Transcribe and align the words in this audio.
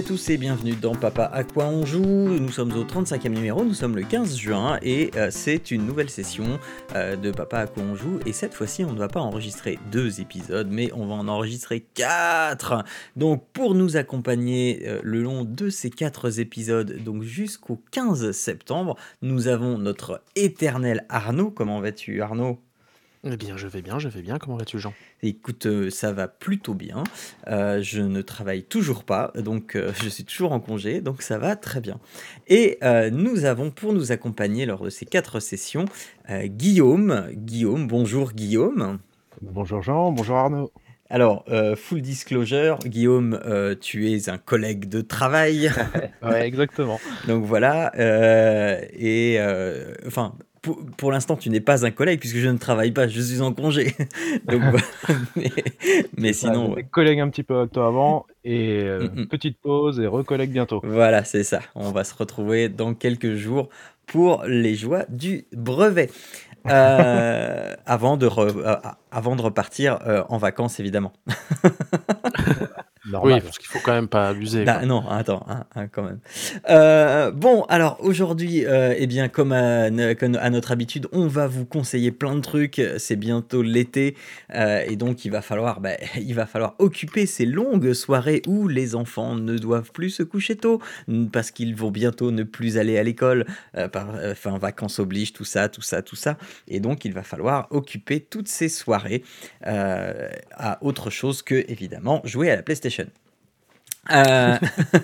À 0.00 0.02
tous 0.02 0.30
et 0.30 0.38
bienvenue 0.38 0.72
dans 0.72 0.94
Papa 0.94 1.24
à 1.24 1.44
quoi 1.44 1.66
on 1.66 1.84
joue. 1.84 2.00
Nous 2.02 2.50
sommes 2.50 2.72
au 2.72 2.84
35e 2.84 3.28
numéro, 3.28 3.66
nous 3.66 3.74
sommes 3.74 3.96
le 3.96 4.02
15 4.02 4.34
juin 4.34 4.78
et 4.80 5.10
euh, 5.16 5.28
c'est 5.30 5.70
une 5.70 5.84
nouvelle 5.84 6.08
session 6.08 6.58
euh, 6.94 7.16
de 7.16 7.30
Papa 7.30 7.58
à 7.58 7.66
quoi 7.66 7.82
on 7.82 7.96
joue. 7.96 8.18
Et 8.24 8.32
cette 8.32 8.54
fois-ci, 8.54 8.82
on 8.82 8.94
ne 8.94 8.98
va 8.98 9.08
pas 9.08 9.20
enregistrer 9.20 9.78
deux 9.92 10.22
épisodes, 10.22 10.68
mais 10.70 10.90
on 10.94 11.06
va 11.06 11.16
en 11.16 11.28
enregistrer 11.28 11.80
quatre. 11.80 12.82
Donc 13.16 13.44
pour 13.52 13.74
nous 13.74 13.98
accompagner 13.98 14.84
euh, 14.86 15.00
le 15.02 15.20
long 15.20 15.44
de 15.44 15.68
ces 15.68 15.90
quatre 15.90 16.40
épisodes, 16.40 16.96
donc 17.04 17.22
jusqu'au 17.22 17.78
15 17.90 18.30
septembre, 18.30 18.96
nous 19.20 19.48
avons 19.48 19.76
notre 19.76 20.22
éternel 20.34 21.04
Arnaud. 21.10 21.50
Comment 21.50 21.82
vas-tu 21.82 22.22
Arnaud? 22.22 22.58
Eh 23.22 23.36
bien, 23.36 23.58
je 23.58 23.66
vais 23.66 23.82
bien, 23.82 23.98
je 23.98 24.08
vais 24.08 24.22
bien. 24.22 24.38
Comment 24.38 24.56
vas-tu, 24.56 24.78
Jean? 24.78 24.94
Écoute, 25.22 25.66
euh, 25.66 25.90
ça 25.90 26.10
va 26.10 26.26
plutôt 26.26 26.72
bien. 26.72 27.04
Euh, 27.48 27.82
je 27.82 28.00
ne 28.00 28.22
travaille 28.22 28.62
toujours 28.62 29.04
pas, 29.04 29.30
donc 29.34 29.76
euh, 29.76 29.92
je 30.02 30.08
suis 30.08 30.24
toujours 30.24 30.52
en 30.52 30.60
congé, 30.60 31.02
donc 31.02 31.20
ça 31.20 31.36
va 31.36 31.54
très 31.54 31.80
bien. 31.82 32.00
Et 32.48 32.78
euh, 32.82 33.10
nous 33.10 33.44
avons 33.44 33.70
pour 33.70 33.92
nous 33.92 34.10
accompagner 34.10 34.64
lors 34.64 34.82
de 34.82 34.88
ces 34.88 35.04
quatre 35.04 35.38
sessions 35.38 35.84
euh, 36.30 36.46
Guillaume. 36.46 37.28
Guillaume, 37.34 37.86
bonjour 37.86 38.32
Guillaume. 38.32 38.98
Bonjour 39.42 39.82
Jean, 39.82 40.12
bonjour 40.12 40.36
Arnaud. 40.36 40.72
Alors, 41.10 41.44
euh, 41.48 41.74
full 41.76 42.00
disclosure, 42.02 42.78
Guillaume, 42.78 43.38
euh, 43.44 43.74
tu 43.78 44.12
es 44.12 44.30
un 44.30 44.38
collègue 44.38 44.88
de 44.88 45.00
travail. 45.02 45.70
Ouais, 46.22 46.46
exactement. 46.46 47.00
Donc 47.26 47.44
voilà. 47.44 47.92
euh, 47.98 48.80
et 48.92 49.36
euh, 49.40 49.94
enfin, 50.06 50.34
pour, 50.62 50.78
pour 50.96 51.10
l'instant, 51.12 51.36
tu 51.36 51.48
n'es 51.50 51.60
pas 51.60 51.86
un 51.86 51.90
collègue 51.90 52.20
puisque 52.20 52.36
je 52.36 52.48
ne 52.48 52.58
travaille 52.58 52.90
pas, 52.92 53.08
je 53.08 53.20
suis 53.20 53.40
en 53.40 53.52
congé. 53.52 53.94
Donc. 54.46 54.62
Mais, 55.36 55.50
mais 56.16 56.32
sinon, 56.32 56.66
on 56.66 56.74
ouais. 56.74 56.80
était 56.80 56.90
collègues 56.90 57.20
un 57.20 57.28
petit 57.30 57.42
peu 57.42 57.58
avec 57.58 57.72
toi 57.72 57.86
avant 57.86 58.26
et 58.44 58.82
euh, 58.84 59.08
Mm, 59.14 59.22
mm. 59.22 59.26
petite 59.28 59.58
pause 59.60 60.00
et 60.00 60.06
recollègues 60.06 60.52
bientôt. 60.52 60.80
voilà, 60.84 61.24
c'est 61.24 61.44
ça. 61.44 61.60
On 61.74 61.90
va 61.90 62.04
se 62.04 62.14
retrouver 62.14 62.68
dans 62.68 62.94
quelques 62.94 63.34
jours 63.34 63.68
pour 64.06 64.44
les 64.44 64.74
joies 64.74 65.04
du 65.08 65.44
brevet. 65.52 66.10
Euh, 66.68 67.74
avant, 67.86 68.16
de 68.18 68.26
re- 68.28 68.56
euh, 68.58 68.76
avant 69.10 69.36
de 69.36 69.42
repartir 69.42 69.98
en 70.28 70.36
vacances, 70.38 70.78
évidemment. 70.80 71.12
Normal. 73.06 73.32
Oui, 73.34 73.40
parce 73.40 73.58
qu'il 73.58 73.68
faut 73.68 73.78
quand 73.82 73.94
même 73.94 74.08
pas 74.08 74.28
abuser. 74.28 74.64
Ah, 74.66 74.74
quoi. 74.78 74.86
non, 74.86 75.08
attends, 75.08 75.46
hein, 75.48 75.64
hein, 75.74 75.88
quand 75.88 76.02
même. 76.02 76.20
Euh, 76.68 77.30
bon, 77.30 77.62
alors 77.70 77.96
aujourd'hui, 78.00 78.66
euh, 78.66 78.94
eh 78.96 79.06
bien, 79.06 79.28
comme 79.28 79.52
à, 79.52 79.88
ne- 79.88 80.12
comme 80.12 80.34
à 80.36 80.50
notre 80.50 80.70
habitude, 80.70 81.08
on 81.12 81.26
va 81.26 81.46
vous 81.46 81.64
conseiller 81.64 82.10
plein 82.12 82.34
de 82.36 82.42
trucs. 82.42 82.80
C'est 82.98 83.16
bientôt 83.16 83.62
l'été, 83.62 84.16
euh, 84.54 84.82
et 84.86 84.96
donc 84.96 85.24
il 85.24 85.30
va 85.30 85.40
falloir, 85.40 85.80
bah, 85.80 85.92
il 86.16 86.34
va 86.34 86.44
falloir 86.44 86.74
occuper 86.78 87.24
ces 87.24 87.46
longues 87.46 87.94
soirées 87.94 88.42
où 88.46 88.68
les 88.68 88.94
enfants 88.94 89.34
ne 89.34 89.56
doivent 89.56 89.92
plus 89.92 90.10
se 90.10 90.22
coucher 90.22 90.56
tôt 90.56 90.80
parce 91.32 91.50
qu'ils 91.50 91.74
vont 91.74 91.90
bientôt 91.90 92.30
ne 92.30 92.42
plus 92.42 92.76
aller 92.76 92.98
à 92.98 93.02
l'école, 93.02 93.46
euh, 93.78 93.88
enfin 94.32 94.58
vacances 94.58 94.98
obligent, 94.98 95.32
tout 95.32 95.44
ça, 95.44 95.70
tout 95.70 95.82
ça, 95.82 96.02
tout 96.02 96.16
ça, 96.16 96.36
et 96.68 96.80
donc 96.80 97.06
il 97.06 97.14
va 97.14 97.22
falloir 97.22 97.66
occuper 97.70 98.20
toutes 98.20 98.48
ces 98.48 98.68
soirées 98.68 99.22
à 99.64 100.78
autre 100.82 101.08
chose 101.08 101.42
que 101.42 101.64
évidemment 101.68 102.20
jouer 102.24 102.50
à 102.50 102.56
la 102.56 102.62
PlayStation. 102.62 102.89
Euh, 104.12 104.56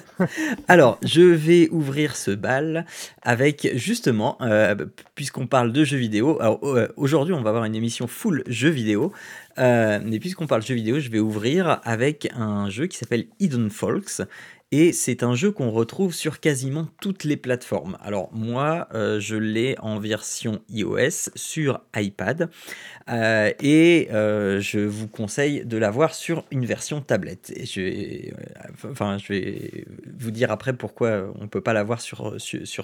alors, 0.69 0.99
je 1.03 1.23
vais 1.23 1.69
ouvrir 1.71 2.17
ce 2.17 2.31
bal 2.31 2.87
avec 3.23 3.69
justement, 3.75 4.37
euh, 4.41 4.75
puisqu'on 5.15 5.47
parle 5.47 5.73
de 5.73 5.85
jeux 5.85 5.99
vidéo. 5.99 6.41
Euh, 6.43 6.89
aujourd'hui, 6.97 7.35
on 7.35 7.43
va 7.43 7.51
avoir 7.51 7.65
une 7.65 7.75
émission 7.75 8.07
full 8.07 8.43
jeux 8.47 8.71
vidéo. 8.71 9.13
Mais 9.59 10.19
puisqu'on 10.21 10.47
parle 10.47 10.63
jeux 10.63 10.75
vidéo, 10.75 11.01
je 11.01 11.11
vais 11.11 11.19
ouvrir 11.19 11.81
avec 11.85 12.29
un 12.37 12.69
jeu 12.69 12.87
qui 12.87 12.97
s'appelle 12.97 13.27
Hidden 13.39 13.71
Folks. 13.71 14.23
Et 14.73 14.93
c'est 14.93 15.23
un 15.23 15.37
jeu 15.37 15.53
qu'on 15.53 15.71
retrouve 15.71 16.13
sur 16.13 16.41
quasiment 16.41 16.89
toutes 17.01 17.23
les 17.23 17.37
plateformes. 17.37 17.97
Alors 18.01 18.31
moi, 18.33 18.89
euh, 18.95 19.21
je 19.21 19.37
l'ai 19.37 19.77
en 19.79 20.01
version 20.01 20.61
iOS 20.69 21.31
sur 21.37 21.83
iPad. 21.95 22.51
Euh, 23.09 23.53
et 23.63 24.09
euh, 24.11 24.61
je 24.61 24.81
vous 24.81 25.07
conseille 25.07 25.65
de 25.65 25.77
l'avoir 25.77 26.17
sur 26.17 26.45
une 26.51 26.67
version 26.67 27.01
tablette. 27.01 27.53
Et 27.55 27.65
je 27.65 27.81
vais, 27.81 28.35
enfin, 28.91 29.19
je 29.19 29.33
vais 29.33 29.85
vous 30.19 30.33
dire 30.33 30.51
après 30.51 30.73
pourquoi 30.73 31.33
on 31.39 31.47
peut 31.47 31.61
pas 31.61 31.73
l'avoir 31.73 32.01
sur, 32.01 32.37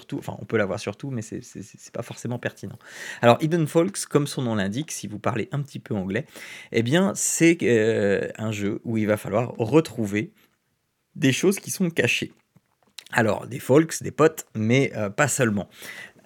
tout. 0.07 0.17
Enfin, 0.17 0.37
on 0.39 0.45
peut 0.45 0.57
l'avoir 0.57 0.79
sur 0.79 0.95
tout, 0.95 1.09
mais 1.09 1.21
c'est 1.21 1.91
pas 1.91 2.01
forcément 2.01 2.39
pertinent. 2.39 2.79
Alors, 3.21 3.37
Hidden 3.41 3.67
Folks, 3.67 4.05
comme 4.05 4.25
son 4.25 4.43
nom 4.43 4.55
l'indique, 4.55 4.93
si 4.93 5.07
vous 5.07 5.19
parlez 5.19 5.49
un 5.51 5.61
petit 5.61 5.79
peu 5.79 5.93
anglais, 5.95 6.27
eh 6.71 6.81
bien, 6.81 7.11
c'est 7.13 7.57
un 8.37 8.53
jeu 8.53 8.79
où 8.85 8.97
il 8.97 9.05
va 9.05 9.17
falloir 9.17 9.53
retrouver 9.57 10.31
des 11.15 11.31
choses 11.31 11.59
qui 11.59 11.71
sont 11.71 11.89
cachées. 11.89 12.33
Alors, 13.11 13.47
des 13.47 13.59
folks, 13.59 14.01
des 14.01 14.11
potes, 14.11 14.45
mais 14.55 14.91
euh, 14.95 15.09
pas 15.09 15.27
seulement. 15.27 15.69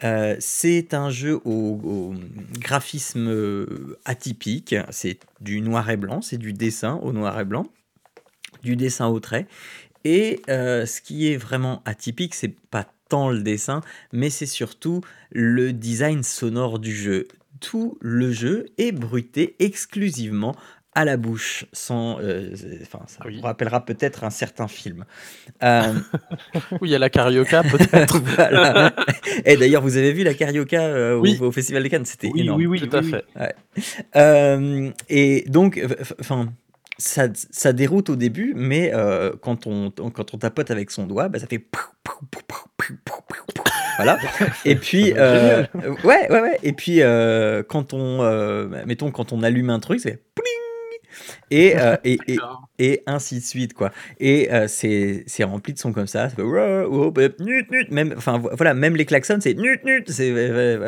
Euh, 0.04 0.36
c'est 0.40 0.94
un 0.94 1.10
jeu 1.10 1.40
au, 1.44 2.14
graphisme 2.60 3.28
euh, 3.28 3.98
atypique, 4.06 4.76
c'est 4.92 5.20
du 5.42 5.60
noir 5.62 5.90
et 5.90 5.98
blanc, 5.98 6.22
c'est 6.22 6.38
du 6.38 6.54
dessin 6.54 6.96
au 7.04 7.12
noir 7.12 7.40
et 7.40 7.46
blanc, 7.46 7.68
du 8.64 8.76
dessin 8.76 9.08
au 9.08 9.20
trait. 9.20 9.48
Et 10.06 10.42
ce 10.48 11.02
qui 11.02 11.28
est 11.30 11.36
vraiment 11.36 11.82
atypique, 11.84 12.34
c'est 12.34 12.56
pas 12.70 12.86
tant 13.10 13.30
le 13.30 13.42
dessin, 13.42 13.82
mais 14.14 14.30
c'est 14.30 14.46
surtout 14.46 15.02
le 15.32 15.74
design 15.74 16.24
sonore 16.24 16.80
du 16.80 16.96
jeu. 16.96 17.28
Tout 17.60 17.98
le 18.00 18.32
jeu 18.32 18.68
est 18.78 18.94
bruité 18.94 19.56
exclusivement 19.60 20.56
à 21.00 21.06
la 21.06 21.16
bouche, 21.16 21.66
sans, 21.74 22.20
euh, 22.22 22.50
enfin, 22.82 23.02
ça 23.06 23.20
Oui. 23.28 23.36
vous 23.36 23.44
rappellera 23.44 23.86
peut-être 23.86 24.24
un 24.24 24.32
certain 24.32 24.68
film. 24.68 25.06
Euh, 25.62 25.94
Oui, 26.82 26.90
il 26.90 26.90
y 26.90 26.96
a 26.96 27.00
la 27.00 27.12
carioca 27.12 27.62
peut-être. 27.62 28.18
voilà. 28.36 28.94
Et 29.46 29.58
d'ailleurs, 29.58 29.84
vous 29.84 29.96
avez 29.96 30.12
vu 30.12 30.24
la 30.24 30.34
carioca 30.34 30.82
euh, 30.82 31.16
au- 31.18 31.22
Oui. 31.22 31.38
au, 31.40 31.52
Festival 31.52 31.84
de 31.84 31.88
Cannes, 31.88 32.06
c'était 32.06 32.30
Oui, 32.34 32.42
énorme. 32.42 32.60
oui, 32.62 32.66
oui. 32.66 32.82
Tout 32.90 32.98
à 32.98 33.04
fait. 33.04 33.24
Et 35.08 35.46
donc, 35.48 35.80
enfin, 36.20 36.48
ça, 36.98 37.28
ça 37.34 37.74
déroute 37.74 38.10
au 38.10 38.16
début, 38.16 38.54
mais 38.56 38.92
euh, 38.96 39.34
quand, 39.40 39.68
on, 39.68 39.92
quand 39.92 40.34
on 40.34 40.38
tapote 40.40 40.72
avec 40.72 40.90
son 40.90 41.06
doigt, 41.06 41.30
bah, 41.30 41.38
ça 41.38 41.46
fait. 41.46 41.64
Voilà. 43.98 44.18
Et 44.66 44.76
puis, 44.76 45.14
euh, 45.16 45.64
ouais, 46.04 46.28
ouais, 46.32 46.42
ouais. 46.42 46.58
Et 46.64 46.74
puis, 46.74 47.02
euh, 47.04 47.62
quand 47.62 47.94
on, 47.94 48.24
mettons, 48.88 49.12
quand 49.12 49.32
on 49.32 49.44
allume 49.44 49.70
un 49.70 49.80
truc, 49.80 50.00
c'est 50.00 50.24
pling. 50.34 50.46
Et, 51.52 51.76
euh, 51.78 51.96
et, 52.04 52.18
et, 52.28 52.36
D'accord. 52.36 52.68
et 52.80 53.04
ainsi 53.08 53.36
de 53.40 53.44
suite 53.44 53.74
quoi. 53.74 53.92
Et 54.20 54.52
euh, 54.54 54.68
c'est 54.68 55.24
c'est 55.28 55.44
rempli 55.44 55.74
de 55.74 55.80
sons 55.80 55.94
comme 55.94 56.08
ça, 56.08 56.30
fait 56.30 56.42
même 57.92 58.14
enfin 58.18 58.38
vo- 58.40 58.50
voilà 58.56 58.74
même 58.74 58.96
les 58.96 59.06
klaxons 59.06 59.40
c'est 59.42 59.54
nut 59.54 59.80
nut. 59.86 60.04
C'est 60.10 60.32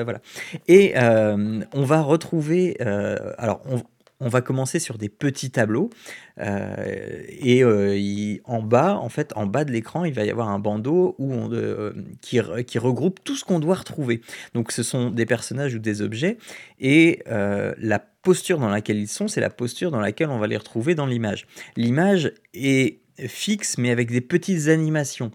voilà. 0.03 0.19
Et 0.67 0.93
euh, 0.97 1.61
on 1.73 1.83
va 1.83 2.01
retrouver 2.01 2.77
euh, 2.81 3.33
alors 3.37 3.61
on 3.69 3.81
on 4.22 4.28
va 4.28 4.41
commencer 4.41 4.80
sur 4.80 4.97
des 4.97 5.07
petits 5.09 5.50
tableaux 5.50 5.90
euh, 6.40 7.24
et 7.28 7.63
euh, 7.63 8.38
en 8.44 8.62
bas, 8.62 8.97
en 8.97 9.09
fait, 9.09 9.31
en 9.35 9.46
bas 9.46 9.63
de 9.63 9.72
l'écran, 9.72 10.03
il 10.03 10.13
va 10.13 10.25
y 10.25 10.30
avoir 10.30 10.50
un 10.50 10.59
bandeau 10.59 11.16
où 11.19 11.33
euh, 11.54 11.94
qui, 12.21 12.39
re- 12.39 12.63
qui 12.63 12.80
regroupe 12.80 13.24
tout 13.24 13.36
ce 13.36 13.45
qu'on 13.45 13.60
doit 13.60 13.75
retrouver. 13.75 14.21
Donc, 14.54 14.71
ce 14.71 14.83
sont 14.83 15.10
des 15.10 15.25
personnages 15.25 15.74
ou 15.75 15.80
des 15.80 16.01
objets 16.01 16.38
et 16.80 17.24
la 17.27 18.00
posture 18.00 18.60
dans 18.60 18.69
laquelle 18.69 18.98
ils 18.98 19.07
sont, 19.07 19.27
c'est 19.27 19.42
la 19.42 19.50
posture 19.50 19.92
dans 19.92 20.00
laquelle 20.00 20.30
on 20.30 20.39
va 20.39 20.48
les 20.48 20.57
retrouver 20.57 20.95
dans 20.95 21.06
l'image. 21.06 21.48
L'image 21.77 22.33
est 22.54 23.00
fixe, 23.18 23.77
mais 23.77 23.92
avec 23.92 24.12
des 24.12 24.22
petites 24.22 24.68
animations. 24.68 25.31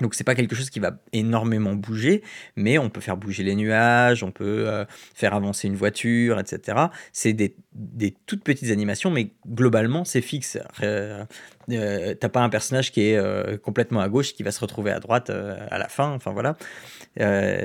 Donc 0.00 0.14
c'est 0.14 0.24
pas 0.24 0.34
quelque 0.34 0.56
chose 0.56 0.70
qui 0.70 0.80
va 0.80 0.98
énormément 1.12 1.74
bouger, 1.74 2.22
mais 2.56 2.78
on 2.78 2.90
peut 2.90 3.00
faire 3.00 3.16
bouger 3.16 3.44
les 3.44 3.54
nuages, 3.54 4.24
on 4.24 4.32
peut 4.32 4.84
faire 5.14 5.34
avancer 5.34 5.68
une 5.68 5.76
voiture, 5.76 6.40
etc. 6.40 6.88
C'est 7.12 7.32
des, 7.32 7.54
des 7.74 8.14
toutes 8.26 8.44
petites 8.44 8.70
animations, 8.70 9.10
mais 9.10 9.30
globalement 9.46 10.04
c'est 10.04 10.20
fixe. 10.20 10.58
Euh, 10.82 11.24
euh, 11.70 12.14
t'as 12.14 12.28
pas 12.28 12.42
un 12.42 12.48
personnage 12.48 12.92
qui 12.92 13.08
est 13.08 13.16
euh, 13.16 13.56
complètement 13.56 14.00
à 14.00 14.08
gauche 14.08 14.34
qui 14.34 14.42
va 14.42 14.50
se 14.50 14.60
retrouver 14.60 14.90
à 14.90 15.00
droite 15.00 15.30
euh, 15.30 15.56
à 15.70 15.78
la 15.78 15.88
fin. 15.88 16.10
Enfin 16.10 16.32
voilà, 16.32 16.56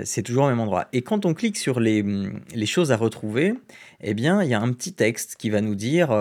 c'est 0.06 0.24
toujours 0.24 0.46
au 0.46 0.50
même 0.50 0.60
endroit. 0.60 0.88
Et 0.94 1.02
quand 1.02 1.26
on 1.26 1.34
clique 1.34 1.58
sur 1.58 1.80
les, 1.80 2.06
les 2.54 2.66
choses 2.66 2.92
à 2.92 2.98
retrouver, 2.98 3.54
eh 4.02 4.14
bien, 4.14 4.44
il 4.44 4.50
y 4.50 4.54
a 4.54 4.62
un 4.62 4.72
petit 4.72 4.94
texte 4.94 5.36
qui 5.38 5.50
va 5.50 5.62
nous 5.62 5.76
dire, 5.76 6.12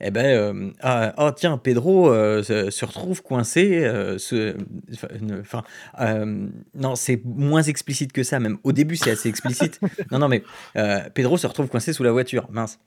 eh 0.00 0.10
ben, 0.10 0.72
ah, 0.80 1.14
oh, 1.18 1.30
tiens, 1.36 1.58
Pedro 1.58 2.12
se, 2.42 2.70
se 2.70 2.84
retrouve 2.84 3.22
coincé. 3.22 3.86
Enfin, 5.40 5.62
non, 6.74 6.96
c'est 6.96 7.20
moins 7.24 7.62
explicite 7.62 8.12
que 8.12 8.22
ça. 8.22 8.40
Même 8.40 8.58
au 8.64 8.72
début, 8.72 8.96
c'est 8.96 9.10
assez 9.10 9.28
explicite. 9.28 9.78
non, 10.10 10.18
non, 10.18 10.28
mais 10.28 10.42
Pedro 11.14 11.36
se 11.36 11.46
retrouve 11.46 11.68
coincé 11.68 11.92
sous 11.92 12.02
la 12.02 12.12
voiture. 12.12 12.48
Mince. 12.50 12.78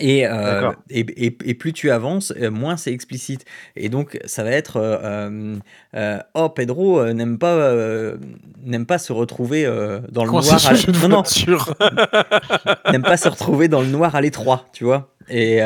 Et, 0.00 0.26
euh, 0.26 0.60
et, 0.90 1.00
et- 1.26 1.38
et 1.44 1.54
plus 1.54 1.72
tu 1.72 1.90
avances, 1.90 2.32
euh, 2.40 2.50
moins 2.50 2.76
c'est 2.76 2.92
explicite. 2.92 3.44
Et 3.76 3.88
donc, 3.88 4.18
ça 4.26 4.42
va 4.44 4.50
être 4.50 4.76
euh, 4.76 4.98
euh, 5.02 5.56
euh, 5.94 6.18
Oh, 6.34 6.48
Pedro 6.50 7.04
n'aime 7.12 7.38
pas, 7.38 7.54
euh, 7.54 8.16
n'aime 8.64 8.86
pas 8.86 8.98
se 8.98 9.12
retrouver 9.12 9.64
dans 10.10 10.24
le 10.24 10.30
noir. 10.48 10.60
à- 10.68 10.72
Non, 11.02 11.08
non, 11.08 11.22
n'aime 12.92 13.02
pas 13.02 13.16
se 13.16 13.28
retrouver 13.28 13.68
dans 13.68 13.80
le 13.80 13.88
noir 13.88 14.14
à 14.14 14.20
l'étroit, 14.20 14.66
tu 14.72 14.84
vois. 14.84 15.12
Et, 15.28 15.60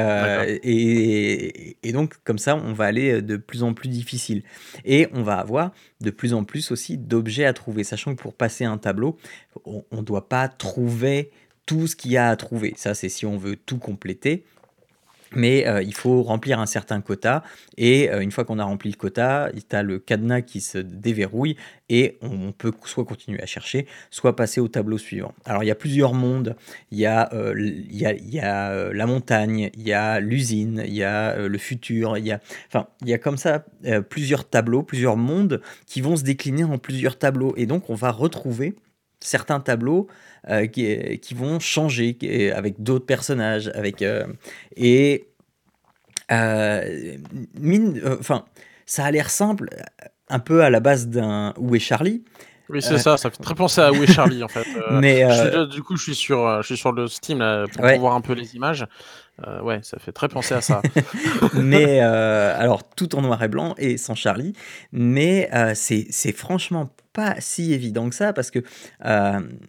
et 1.83 1.93
donc, 1.93 2.15
comme 2.25 2.39
ça, 2.39 2.57
on 2.57 2.73
va 2.73 2.87
aller 2.87 3.21
de 3.23 3.37
plus 3.37 3.63
en 3.63 3.75
plus 3.75 3.89
difficile. 3.89 4.43
Et 4.85 5.09
on 5.13 5.23
va 5.23 5.35
avoir 5.39 5.73
de 6.01 6.11
plus 6.11 6.33
en 6.35 6.45
plus 6.45 6.71
aussi 6.71 6.97
d'objets 6.97 7.45
à 7.45 7.53
trouver, 7.53 7.85
sachant 7.85 8.15
que 8.15 8.23
pour 8.23 8.35
passer 8.35 8.65
un 8.65 8.79
tableau, 8.79 9.17
on 9.67 9.83
ne 9.93 10.03
doit 10.03 10.29
pas 10.29 10.49
trouver 10.49 11.31
tout 11.71 11.87
ce 11.87 11.95
qu'il 11.95 12.11
y 12.11 12.17
a 12.17 12.29
à 12.29 12.35
trouver. 12.35 12.75
Ça, 12.77 12.95
c'est 12.95 13.09
si 13.09 13.27
on 13.27 13.37
veut 13.37 13.55
tout 13.55 13.79
compléter. 13.79 14.45
Mais 15.37 15.69
euh, 15.69 15.81
il 15.81 15.95
faut 15.95 16.25
remplir 16.25 16.59
un 16.59 16.67
certain 16.67 17.01
quota. 17.01 17.45
Et 17.77 18.11
euh, 18.11 18.19
une 18.19 18.33
fois 18.33 18.45
qu'on 18.45 18.59
a 18.59 18.65
rempli 18.65 18.91
le 18.91 18.97
quota, 18.97 19.49
tu 19.55 19.77
as 19.77 19.85
le 19.85 20.01
cadenas 20.01 20.41
qui 20.41 20.61
se 20.61 20.79
déverrouille 20.79 21.55
et 21.89 22.19
on 22.23 22.51
peut 22.51 22.73
soit 22.87 23.05
continuer 23.05 23.41
à 23.41 23.47
chercher, 23.47 23.87
soit 24.11 24.35
passer 24.35 24.61
au 24.61 24.67
tableau 24.67 24.99
suivant. 24.99 25.33
Alors 25.45 25.63
il 25.63 25.69
y 25.69 25.71
a 25.71 25.77
plusieurs 25.77 26.13
mondes. 26.13 26.57
Il 26.91 26.99
y 26.99 27.07
a, 27.07 27.33
euh, 27.35 27.55
il 27.57 27.97
y 27.97 28.05
a, 28.05 28.15
il 28.15 28.35
y 28.35 28.41
a 28.41 28.93
la 28.93 29.07
montagne, 29.07 29.71
il 29.75 29.87
y 29.87 29.93
a 29.93 30.19
l'usine, 30.19 30.83
il 30.85 30.95
y 30.95 31.05
a 31.05 31.37
le 31.37 31.59
futur, 31.59 32.19
il 32.19 32.27
y 32.27 32.33
a, 32.33 32.41
enfin, 32.67 32.89
il 33.03 33.09
y 33.11 33.15
a 33.15 33.19
comme 33.19 33.37
ça 33.37 33.65
plusieurs 34.09 34.49
tableaux, 34.49 34.83
plusieurs 34.83 35.17
mondes 35.17 35.63
qui 35.87 36.01
vont 36.01 36.17
se 36.17 36.25
décliner 36.25 36.65
en 36.65 36.79
plusieurs 36.79 37.17
tableaux. 37.17 37.55
Et 37.57 37.67
donc 37.67 37.91
on 37.91 37.95
va 37.95 38.11
retrouver 38.11 38.75
certains 39.21 39.61
tableaux 39.61 40.09
euh, 40.49 40.67
qui, 40.67 41.19
qui 41.21 41.35
vont 41.35 41.61
changer 41.61 42.15
qui- 42.15 42.51
avec 42.51 42.83
d'autres 42.83 43.07
personnages, 43.07 43.69
avec 43.75 44.03
euh, 44.03 44.27
et 44.77 45.27
euh, 46.33 47.17
mine, 47.59 48.01
enfin, 48.19 48.45
ça 48.87 49.05
a 49.05 49.11
l'air 49.11 49.31
simple, 49.31 49.69
un 50.29 50.39
peu 50.39 50.63
à 50.63 50.71
la 50.71 50.81
base 50.81 51.09
d'un 51.09 51.55
Où 51.59 51.75
est 51.75 51.81
Charlie, 51.81 52.23
Oui, 52.69 52.81
c'est 52.81 52.95
Euh, 52.95 52.99
ça. 52.99 53.17
Ça 53.17 53.31
fait 53.31 53.43
très 53.43 53.55
penser 53.57 53.81
à 53.81 53.91
Où 53.93 54.03
est 54.03 54.07
Charlie 54.13 54.43
en 54.45 54.49
fait. 54.49 54.65
Euh, 54.77 55.01
mais 55.01 55.21
je 55.23 55.57
euh, 55.57 55.67
du 55.67 55.83
coup, 55.83 55.97
je 55.97 56.05
suis 56.05 56.15
sur, 56.15 56.63
je 56.63 56.67
suis 56.67 56.77
sur 56.77 56.93
le 56.93 57.09
Steam 57.09 57.41
là, 57.41 57.67
pour 57.67 57.83
Ouais. 57.85 57.99
voir 57.99 58.15
un 58.15 58.21
peu 58.21 58.33
les 58.33 58.55
images. 58.55 58.87
Euh, 59.47 59.63
ouais, 59.63 59.81
ça 59.83 59.99
fait 59.99 60.13
très 60.13 60.29
penser 60.29 60.55
à 60.55 60.61
ça. 60.61 60.83
mais 61.55 62.01
euh, 62.03 62.55
alors 62.59 62.89
tout 62.89 63.15
en 63.15 63.23
noir 63.23 63.43
et 63.43 63.49
blanc 63.49 63.75
et 63.79 63.97
sans 63.97 64.15
Charlie, 64.15 64.53
mais 64.93 65.49
euh, 65.55 65.73
c'est 65.75 66.33
franchement 66.33 66.91
pas 67.13 67.35
si 67.41 67.73
évident 67.73 68.09
que 68.09 68.15
ça 68.15 68.33
parce 68.33 68.53
que 68.53 68.61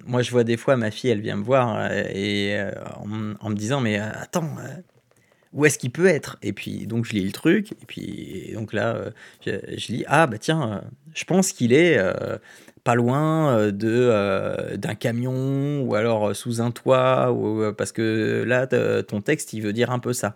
moi 0.06 0.21
je 0.21 0.29
vois 0.29 0.44
des 0.44 0.57
fois 0.57 0.75
ma 0.75 0.91
fille 0.91 1.09
elle 1.09 1.21
vient 1.21 1.35
me 1.38 1.44
voir 1.44 1.91
et 1.91 2.56
en, 2.97 3.33
en 3.39 3.50
me 3.50 3.56
disant 3.56 3.81
mais 3.81 3.97
attends 3.97 4.47
où 5.53 5.65
est-ce 5.65 5.77
qu'il 5.77 5.92
peut 5.92 6.07
être. 6.07 6.38
Et 6.42 6.53
puis 6.53 6.88
donc 6.88 7.06
je 7.06 7.13
lis 7.13 7.25
le 7.25 7.31
truc 7.31 7.71
et 7.74 7.86
puis 7.86 8.45
et 8.50 8.53
donc 8.53 8.74
là 8.74 8.95
euh, 8.95 9.09
je, 9.45 9.51
je 9.77 9.92
lis 9.92 10.03
ah 10.07 10.27
bah 10.27 10.38
tiens 10.38 10.71
euh, 10.71 10.88
je 11.13 11.24
pense 11.25 11.51
qu'il 11.51 11.74
est 11.74 11.98
euh, 11.98 12.38
pas 12.83 12.95
loin 12.95 13.69
d'un 13.71 14.95
camion 14.95 15.81
ou 15.81 15.94
alors 15.94 16.36
sous 16.36 16.62
un 16.62 16.71
toit 16.71 17.31
ou 17.31 17.71
parce 17.74 17.92
que 17.92 18.44
là 18.48 18.65
ton 19.03 19.21
texte 19.21 19.53
il 19.53 19.62
veut 19.62 19.74
dire 19.74 19.92
un 19.92 20.00
peu 20.00 20.13
ça 20.13 20.36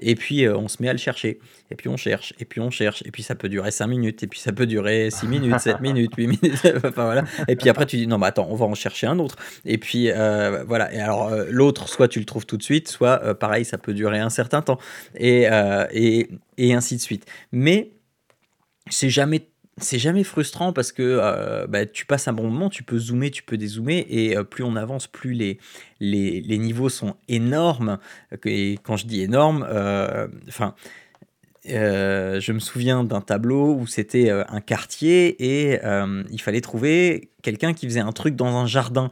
et 0.00 0.14
puis 0.14 0.44
euh, 0.44 0.56
on 0.56 0.68
se 0.68 0.82
met 0.82 0.88
à 0.88 0.92
le 0.92 0.98
chercher. 0.98 1.38
Et 1.70 1.76
puis 1.76 1.88
on 1.88 1.96
cherche 1.96 2.34
et 2.40 2.44
puis 2.44 2.60
on 2.60 2.70
cherche. 2.70 3.02
Et 3.06 3.10
puis 3.10 3.22
ça 3.22 3.34
peut 3.34 3.48
durer 3.48 3.70
5 3.70 3.86
minutes 3.86 4.22
et 4.22 4.26
puis 4.26 4.40
ça 4.40 4.52
peut 4.52 4.66
durer 4.66 5.10
6 5.10 5.26
minutes 5.28 5.58
7 5.58 5.80
minutes 5.80 6.12
8 6.16 6.26
minutes 6.26 6.66
enfin 6.76 7.04
voilà. 7.04 7.24
Et 7.48 7.56
puis 7.56 7.68
après 7.68 7.86
tu 7.86 7.96
dis 7.96 8.06
non 8.06 8.18
mais 8.18 8.26
attends 8.26 8.48
on 8.50 8.56
va 8.56 8.66
en 8.66 8.74
chercher 8.74 9.06
un 9.06 9.18
autre. 9.18 9.36
Et 9.64 9.78
puis 9.78 10.10
euh, 10.10 10.64
voilà. 10.66 10.92
Et 10.92 11.00
alors 11.00 11.28
euh, 11.28 11.44
l'autre 11.48 11.88
soit 11.88 12.08
tu 12.08 12.18
le 12.18 12.24
trouves 12.24 12.46
tout 12.46 12.56
de 12.56 12.62
suite 12.62 12.88
soit 12.88 13.34
pareil 13.38 13.64
ça 13.64 13.78
peut 13.78 13.94
durer 13.94 14.18
un 14.18 14.30
certain 14.30 14.62
temps. 14.62 14.78
Et, 15.16 15.46
et, 15.92 16.28
et 16.58 16.74
ainsi 16.74 16.96
de 16.96 17.00
suite. 17.00 17.26
Mais 17.52 17.92
c'est 18.88 19.10
jamais 19.10 19.49
c'est 19.80 19.98
jamais 19.98 20.24
frustrant 20.24 20.72
parce 20.72 20.92
que 20.92 21.02
euh, 21.02 21.66
bah, 21.66 21.86
tu 21.86 22.06
passes 22.06 22.28
un 22.28 22.32
bon 22.32 22.44
moment, 22.44 22.68
tu 22.68 22.82
peux 22.82 22.98
zoomer, 22.98 23.30
tu 23.30 23.42
peux 23.42 23.56
dézoomer, 23.56 24.06
et 24.08 24.36
euh, 24.36 24.44
plus 24.44 24.64
on 24.64 24.76
avance, 24.76 25.06
plus 25.06 25.32
les, 25.32 25.58
les, 26.00 26.40
les 26.40 26.58
niveaux 26.58 26.88
sont 26.88 27.16
énormes. 27.28 27.98
Et 28.44 28.78
quand 28.82 28.96
je 28.96 29.06
dis 29.06 29.22
énorme, 29.22 29.66
euh, 29.68 30.28
enfin, 30.48 30.74
je 31.66 32.52
me 32.52 32.58
souviens 32.58 33.04
d'un 33.04 33.20
tableau 33.20 33.74
où 33.74 33.86
c'était 33.86 34.30
euh, 34.30 34.44
un 34.48 34.60
quartier 34.60 35.36
et 35.70 35.80
euh, 35.84 36.22
il 36.30 36.40
fallait 36.40 36.60
trouver 36.62 37.30
quelqu'un 37.42 37.72
qui 37.74 37.86
faisait 37.86 38.00
un 38.00 38.12
truc 38.12 38.34
dans 38.36 38.56
un 38.56 38.66
jardin. 38.66 39.10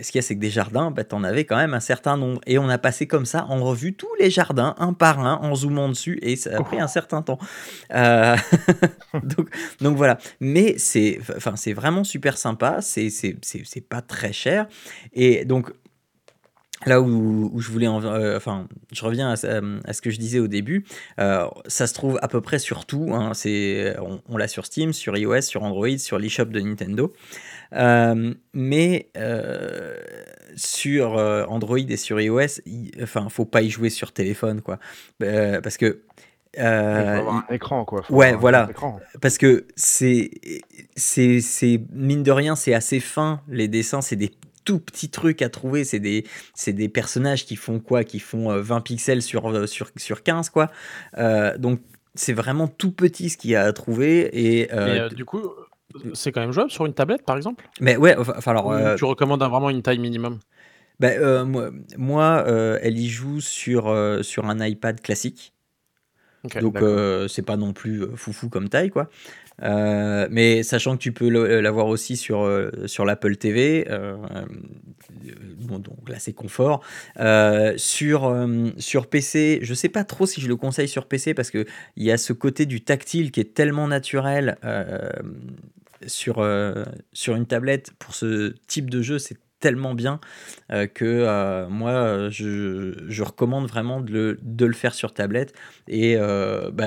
Ce 0.00 0.10
qu'il 0.10 0.18
y 0.18 0.20
a, 0.20 0.22
c'est 0.22 0.34
que 0.34 0.40
des 0.40 0.50
jardins, 0.50 0.90
bah, 0.90 1.04
t'en 1.04 1.22
avais 1.24 1.44
quand 1.44 1.56
même 1.56 1.74
un 1.74 1.80
certain 1.80 2.16
nombre. 2.16 2.40
Et 2.46 2.58
on 2.58 2.68
a 2.68 2.78
passé 2.78 3.06
comme 3.06 3.24
ça 3.26 3.46
en 3.48 3.62
revue 3.64 3.94
tous 3.94 4.12
les 4.20 4.30
jardins, 4.30 4.74
un 4.78 4.92
par 4.92 5.20
un, 5.20 5.34
en 5.42 5.54
zoomant 5.54 5.88
dessus, 5.88 6.18
et 6.22 6.34
ça 6.36 6.56
a 6.58 6.62
pris 6.62 6.80
un 6.80 6.88
certain 6.88 7.22
temps. 7.22 7.38
Euh, 7.94 8.36
donc, 9.80 9.96
voilà. 9.96 10.18
Mais 10.40 10.74
c'est 10.78 11.18
vraiment 11.72 12.04
super 12.04 12.36
sympa, 12.38 12.80
c'est- 12.80 13.10
c'est- 13.10 13.36
c'est 13.42 13.80
pas 13.88 14.02
très 14.02 14.32
cher. 14.32 14.66
Et 15.12 15.44
donc, 15.44 15.70
Là 16.84 17.00
où, 17.00 17.50
où 17.52 17.60
je 17.60 17.70
voulais, 17.70 17.86
en- 17.86 18.04
euh, 18.04 18.36
enfin, 18.36 18.68
je 18.92 19.02
reviens 19.04 19.30
à, 19.30 19.36
ça- 19.36 19.60
à 19.84 19.92
ce 19.94 20.02
que 20.02 20.10
je 20.10 20.18
disais 20.18 20.38
au 20.38 20.46
début. 20.46 20.84
euh, 21.18 21.46
ça 21.66 21.86
se 21.86 21.94
trouve 21.94 22.18
à 22.22 22.28
peu 22.28 22.40
près 22.42 22.58
sur 22.58 22.84
tout. 22.84 23.08
hein, 23.14 23.32
c'est, 23.34 23.96
on, 24.00 24.20
on 24.28 24.36
l'a 24.36 24.46
sur 24.48 24.66
Steam, 24.66 24.92
sur 24.92 25.16
iOS, 25.16 25.40
sur 25.42 25.62
Android, 25.62 25.96
sur 25.98 26.18
l'eShop 26.18 26.44
de 26.46 26.60
Nintendo. 26.60 27.12
Euh, 27.72 28.34
mais 28.52 29.08
euh, 29.16 29.96
sur 30.54 31.16
euh, 31.18 31.44
Android 31.48 31.78
et 31.78 31.96
sur 31.96 32.20
iOS, 32.20 32.60
il, 32.66 32.90
enfin, 33.02 33.28
faut 33.30 33.44
pas 33.46 33.62
y 33.62 33.70
jouer 33.70 33.90
sur 33.90 34.12
téléphone, 34.12 34.60
quoi, 34.60 34.78
Euh, 35.22 35.60
parce 35.60 35.76
que 35.78 36.02
Il 36.56 36.60
faut 36.60 36.64
euh, 36.66 37.18
avoir 37.18 37.36
un 37.48 37.54
écran, 37.54 37.84
quoi. 37.84 38.02
Faut 38.02 38.14
ouais, 38.14 38.34
voilà. 38.34 38.68
parce 39.20 39.36
que 39.38 39.66
c'est 39.76 40.30
c'est 40.96 41.80
mine 41.92 42.22
de 42.22 42.30
rien 42.32 42.56
c'est 42.56 42.72
assez 42.74 43.00
fin 43.00 43.42
les 43.48 43.68
dessins 43.68 44.00
c'est 44.00 44.16
des 44.16 44.30
tout 44.66 44.78
petits 44.80 45.08
trucs 45.08 45.40
à 45.40 45.48
trouver. 45.48 45.84
C'est 45.84 46.00
des 46.00 46.26
c'est 46.54 46.74
des 46.74 46.90
personnages 46.90 47.46
qui 47.46 47.56
font 47.56 47.80
quoi? 47.80 48.04
Qui 48.04 48.18
font 48.20 48.50
euh, 48.50 48.60
20 48.60 48.82
pixels 48.82 49.22
sur 49.22 49.48
euh, 49.50 49.66
sur 49.66 49.90
sur 49.96 50.22
15 50.22 50.50
quoi. 50.50 50.70
Euh, 51.16 51.56
donc 51.56 51.80
c'est 52.14 52.34
vraiment 52.34 52.68
tout 52.68 52.92
petit 52.92 53.30
ce 53.30 53.38
qu'il 53.38 53.50
y 53.50 53.56
a 53.56 53.62
à 53.64 53.72
trouver 53.72 54.28
et 54.32 54.72
euh, 54.74 54.86
Mais 54.86 55.00
euh, 55.00 55.08
du 55.08 55.24
coup, 55.24 55.42
c'est 56.14 56.32
quand 56.32 56.40
même 56.40 56.52
jouable 56.52 56.70
sur 56.70 56.86
une 56.86 56.94
tablette, 56.94 57.24
par 57.24 57.36
exemple? 57.36 57.64
Mais 57.80 57.96
ouais 57.96 58.16
enfin 58.16 58.50
alors 58.50 58.66
Ou 58.66 58.72
euh, 58.72 58.96
tu 58.96 59.04
recommandes 59.04 59.42
vraiment 59.42 59.70
une 59.70 59.82
taille 59.82 59.98
minimum? 59.98 60.38
Bah, 60.98 61.08
euh, 61.08 61.44
moi, 61.44 61.70
moi, 61.98 62.44
euh, 62.46 62.78
elle 62.82 62.98
y 62.98 63.08
joue 63.08 63.40
sur 63.40 63.88
euh, 63.88 64.22
sur 64.22 64.46
un 64.46 64.64
iPad 64.64 65.00
classique. 65.00 65.52
Donc 66.60 66.76
euh, 66.80 67.26
c'est 67.28 67.42
pas 67.42 67.56
non 67.56 67.72
plus 67.72 68.02
euh, 68.02 68.14
foufou 68.14 68.48
comme 68.48 68.68
taille 68.68 68.90
quoi. 68.90 69.08
Euh, 69.62 70.28
mais 70.30 70.62
sachant 70.62 70.96
que 70.96 71.02
tu 71.02 71.12
peux 71.12 71.28
le- 71.30 71.60
l'avoir 71.60 71.86
aussi 71.86 72.16
sur, 72.16 72.42
euh, 72.42 72.70
sur 72.86 73.04
l'Apple 73.06 73.36
TV, 73.36 73.86
euh, 73.90 74.16
euh, 74.34 74.44
bon, 75.58 75.78
donc 75.78 76.08
là 76.08 76.18
c'est 76.18 76.32
confort. 76.32 76.82
Euh, 77.20 77.74
sur, 77.76 78.24
euh, 78.26 78.70
sur 78.78 79.06
PC, 79.08 79.58
je 79.62 79.74
sais 79.74 79.88
pas 79.88 80.04
trop 80.04 80.26
si 80.26 80.40
je 80.40 80.48
le 80.48 80.56
conseille 80.56 80.88
sur 80.88 81.06
PC 81.06 81.34
parce 81.34 81.50
que 81.50 81.64
il 81.96 82.04
y 82.04 82.10
a 82.12 82.16
ce 82.18 82.32
côté 82.32 82.66
du 82.66 82.82
tactile 82.82 83.30
qui 83.32 83.40
est 83.40 83.54
tellement 83.54 83.88
naturel 83.88 84.58
euh, 84.64 85.08
sur, 86.06 86.38
euh, 86.38 86.84
sur 87.12 87.34
une 87.36 87.46
tablette 87.46 87.92
pour 87.98 88.14
ce 88.14 88.54
type 88.66 88.90
de 88.90 89.02
jeu, 89.02 89.18
tellement 89.66 89.94
bien 89.94 90.20
euh, 90.72 90.86
que 90.86 91.04
euh, 91.04 91.68
moi 91.68 92.28
je, 92.30 92.92
je 93.08 93.22
recommande 93.24 93.66
vraiment 93.66 94.00
de 94.00 94.12
le, 94.12 94.38
de 94.42 94.64
le 94.66 94.72
faire 94.74 94.94
sur 94.94 95.12
tablette 95.12 95.52
et 95.88 96.14
euh, 96.16 96.70
bah, 96.72 96.86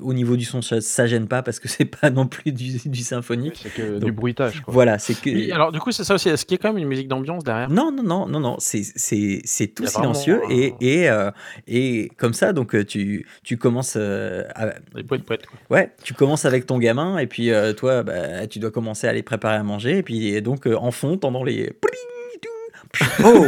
au 0.00 0.12
niveau 0.14 0.36
du 0.36 0.44
son 0.44 0.60
ça, 0.62 0.80
ça 0.80 1.06
gêne 1.06 1.26
pas 1.28 1.42
parce 1.42 1.58
que 1.60 1.68
c'est 1.74 1.84
pas 1.86 2.10
non 2.10 2.26
plus 2.26 2.52
du, 2.52 2.76
du 2.84 3.00
symphonique 3.02 3.60
C'est 3.62 3.72
que 3.74 3.98
Donc, 3.98 4.10
du 4.10 4.12
bruitage, 4.12 4.60
quoi. 4.62 4.72
voilà 4.74 4.98
c'est 4.98 5.14
que 5.14 5.30
Oui, 5.30 5.52
alors 5.52 5.72
du 5.72 5.80
coup, 5.80 5.90
c'est 5.92 6.04
ça 6.04 6.14
aussi. 6.14 6.28
Est-ce 6.28 6.44
qu'il 6.44 6.56
y 6.56 6.60
a 6.60 6.62
quand 6.62 6.72
même 6.72 6.82
une 6.82 6.88
musique 6.88 7.08
d'ambiance 7.08 7.44
derrière? 7.44 7.70
Non 7.70 7.90
non 7.92 8.02
non 8.02 8.26
non 8.28 8.40
non 8.40 8.56
c'est 8.58 8.82
c'est 8.84 9.40
c'est 9.44 9.68
tout 9.68 9.84
vraiment 9.84 10.12
silencieux 10.14 10.40
et 10.50 10.74
et, 10.80 11.08
euh, 11.08 11.30
et 11.66 12.10
comme 12.16 12.34
ça 12.34 12.52
donc 12.52 12.76
tu 12.86 13.26
tu 13.42 13.56
commences 13.56 13.94
euh, 13.96 14.44
à- 14.54 14.74
Des 14.94 15.02
poètes, 15.04 15.24
poètes. 15.24 15.46
Quoi. 15.46 15.58
Ouais, 15.70 15.92
tu 16.02 16.12
commences 16.14 16.44
avec 16.44 16.66
ton 16.66 16.78
gamin 16.78 17.18
et 17.18 17.26
puis 17.26 17.50
euh, 17.50 17.72
toi, 17.72 18.02
bah, 18.02 18.46
tu 18.46 18.58
dois 18.58 18.70
commencer 18.70 19.06
à 19.06 19.12
les 19.12 19.22
préparer 19.22 19.56
à 19.56 19.62
manger 19.62 19.98
et 19.98 20.02
puis 20.02 20.28
et 20.28 20.40
donc 20.40 20.66
euh, 20.66 20.76
en 20.76 20.90
fond, 20.90 21.16
t'entends 21.16 21.44
les 21.44 21.53
Oh 23.24 23.46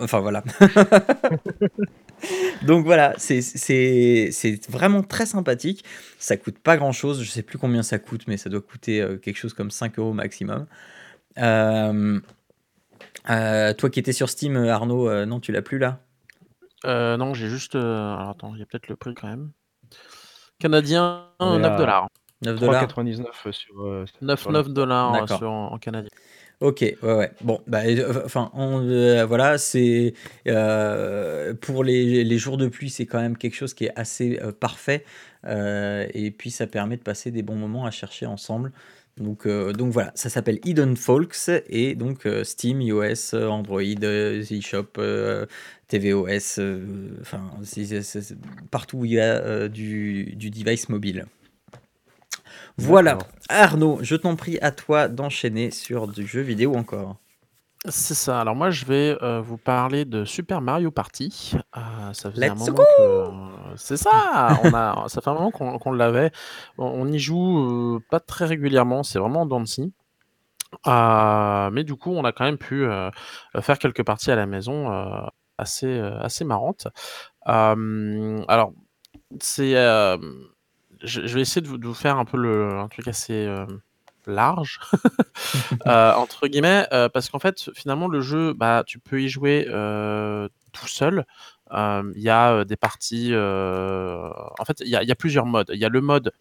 Enfin 0.00 0.20
voilà. 0.20 0.42
Donc 2.62 2.84
voilà, 2.84 3.14
c'est 3.16 4.60
vraiment 4.68 5.02
très 5.02 5.26
sympathique. 5.26 5.84
Ça 6.18 6.36
coûte 6.36 6.58
pas 6.58 6.76
grand 6.76 6.92
chose. 6.92 7.22
Je 7.22 7.30
sais 7.30 7.42
plus 7.42 7.58
combien 7.58 7.82
ça 7.82 7.98
coûte, 7.98 8.22
mais 8.26 8.36
ça 8.36 8.50
doit 8.50 8.60
coûter 8.60 9.00
euh, 9.00 9.16
quelque 9.16 9.36
chose 9.36 9.54
comme 9.54 9.70
5 9.70 9.98
euros 9.98 10.12
maximum. 10.12 10.66
Euh, 11.38 12.20
euh, 13.30 13.74
toi 13.74 13.90
qui 13.90 14.00
étais 14.00 14.12
sur 14.12 14.28
Steam, 14.28 14.56
Arnaud, 14.56 15.26
non, 15.26 15.40
tu 15.40 15.52
l'as 15.52 15.62
plus 15.62 15.78
là? 15.78 16.00
Non, 16.84 17.34
j'ai 17.34 17.48
juste. 17.48 17.74
alors 17.74 18.30
attends, 18.30 18.54
il 18.54 18.60
y 18.60 18.62
a 18.62 18.66
peut-être 18.66 18.88
le 18.88 18.96
prix 18.96 19.14
quand 19.14 19.28
même. 19.28 19.50
Canadien, 20.58 21.26
9 21.40 21.78
dollars. 21.78 22.08
9 22.42 22.58
dollars. 22.58 22.86
3,99 22.86 23.52
sur. 23.52 24.06
9, 24.20 24.48
9 24.48 24.68
dollars 24.68 25.42
en 25.42 25.78
canadien. 25.78 26.10
Ok, 26.60 26.80
ouais, 26.82 26.96
ouais. 27.02 27.30
Bon, 27.40 27.62
bah, 27.66 27.84
euh, 27.86 28.22
enfin, 28.26 28.52
euh, 28.54 29.24
voilà, 29.24 29.56
c'est 29.56 30.12
euh, 30.46 31.54
pour 31.54 31.82
les, 31.84 32.22
les, 32.22 32.38
jours 32.38 32.58
de 32.58 32.68
pluie, 32.68 32.90
c'est 32.90 33.06
quand 33.06 33.18
même 33.18 33.38
quelque 33.38 33.54
chose 33.54 33.72
qui 33.72 33.86
est 33.86 33.92
assez 33.96 34.38
parfait. 34.60 35.06
et 35.46 36.34
puis, 36.36 36.50
ça 36.50 36.66
permet 36.66 36.98
de 36.98 37.02
passer 37.02 37.30
des 37.30 37.42
bons 37.42 37.56
moments 37.56 37.86
à 37.86 37.90
chercher 37.90 38.26
ensemble. 38.26 38.72
Donc, 39.16 39.46
donc 39.48 39.90
voilà, 39.92 40.12
ça 40.14 40.28
s'appelle 40.28 40.60
Hidden 40.64 40.96
Folks 40.96 41.50
et 41.68 41.94
donc 41.94 42.28
Steam, 42.44 42.80
iOS, 42.82 43.34
Android, 43.34 43.80
eShop, 43.82 44.98
tvOS, 45.88 46.60
enfin, 47.20 47.50
partout 48.70 48.98
où 48.98 49.04
il 49.06 49.12
y 49.12 49.20
a 49.20 49.68
du, 49.68 50.34
du 50.36 50.50
device 50.50 50.90
mobile. 50.90 51.26
Voilà, 52.76 53.18
Arnaud, 53.48 53.98
je 54.02 54.16
t'en 54.16 54.36
prie 54.36 54.58
à 54.60 54.70
toi 54.70 55.08
d'enchaîner 55.08 55.70
sur 55.70 56.08
du 56.08 56.26
jeu 56.26 56.40
vidéo 56.40 56.74
encore. 56.74 57.16
C'est 57.88 58.14
ça. 58.14 58.40
Alors 58.40 58.54
moi, 58.54 58.70
je 58.70 58.84
vais 58.84 59.16
euh, 59.22 59.40
vous 59.40 59.56
parler 59.56 60.04
de 60.04 60.26
Super 60.26 60.60
Mario 60.60 60.90
Party. 60.90 61.54
Euh, 61.78 62.12
ça 62.12 62.30
faisait 62.30 62.50
un 62.50 62.54
moment 62.54 62.74
que... 62.74 63.76
C'est 63.76 63.96
ça. 63.96 64.60
On 64.64 64.74
a... 64.74 65.04
ça 65.08 65.22
fait 65.22 65.30
un 65.30 65.34
moment 65.34 65.50
qu'on 65.50 65.92
l'avait. 65.92 66.30
On 66.76 67.10
y 67.10 67.18
joue 67.18 67.96
euh, 67.96 68.04
pas 68.10 68.20
très 68.20 68.44
régulièrement. 68.44 69.02
C'est 69.02 69.18
vraiment 69.18 69.46
dans 69.46 69.60
mais 71.72 71.84
du 71.84 71.96
coup, 71.96 72.10
on 72.10 72.24
a 72.24 72.32
quand 72.32 72.44
même 72.44 72.58
pu 72.58 72.86
faire 73.60 73.78
quelques 73.78 74.04
parties 74.04 74.30
à 74.30 74.36
la 74.36 74.46
maison 74.46 74.90
assez 75.56 75.98
assez 75.98 76.44
marrantes. 76.44 76.86
alors, 77.44 78.72
c'est 79.40 79.74
je, 81.02 81.20
vais 81.20 81.40
essayer 81.40 81.60
de 81.60 81.68
vous, 81.68 81.94
faire 81.94 82.18
un 82.18 82.24
peu 82.24 82.36
le, 82.36 82.78
un 82.78 82.88
truc 82.88 83.08
assez 83.08 83.46
euh, 83.46 83.66
large, 84.26 84.80
euh, 85.86 86.14
entre 86.14 86.46
guillemets, 86.46 86.86
euh, 86.92 87.08
parce 87.08 87.28
qu'en 87.30 87.38
fait, 87.38 87.70
finalement, 87.74 88.08
le 88.08 88.20
jeu, 88.20 88.52
bah, 88.52 88.84
tu 88.86 88.98
peux 88.98 89.22
y 89.22 89.28
jouer 89.28 89.64
tout 90.72 90.88
seul. 90.88 91.24
Il 91.72 92.12
y 92.20 92.30
a 92.30 92.64
des 92.64 92.76
parties. 92.76 93.34
en 93.34 94.64
fait, 94.64 94.80
il 94.80 94.88
y, 94.88 94.90
y, 94.90 95.12
a 95.12 95.16
plusieurs 95.16 95.46
modes. 95.46 95.70
Il 95.72 95.78
y 95.78 95.84
a 95.84 95.88
le 95.88 96.00
mode 96.00 96.32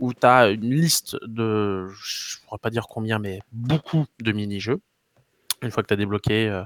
où 0.00 0.14
tu 0.14 0.26
as 0.26 0.48
une 0.48 0.74
liste 0.74 1.16
de, 1.24 1.88
je 1.88 2.36
ne 2.38 2.46
pourrais 2.46 2.58
pas 2.58 2.70
dire 2.70 2.86
combien, 2.88 3.18
mais 3.18 3.40
beaucoup 3.52 4.06
de 4.20 4.32
mini-jeux 4.32 4.80
une 5.60 5.72
fois 5.72 5.82
que 5.82 5.88
tu 5.88 5.94
as 5.94 5.96
débloqué 5.96 6.62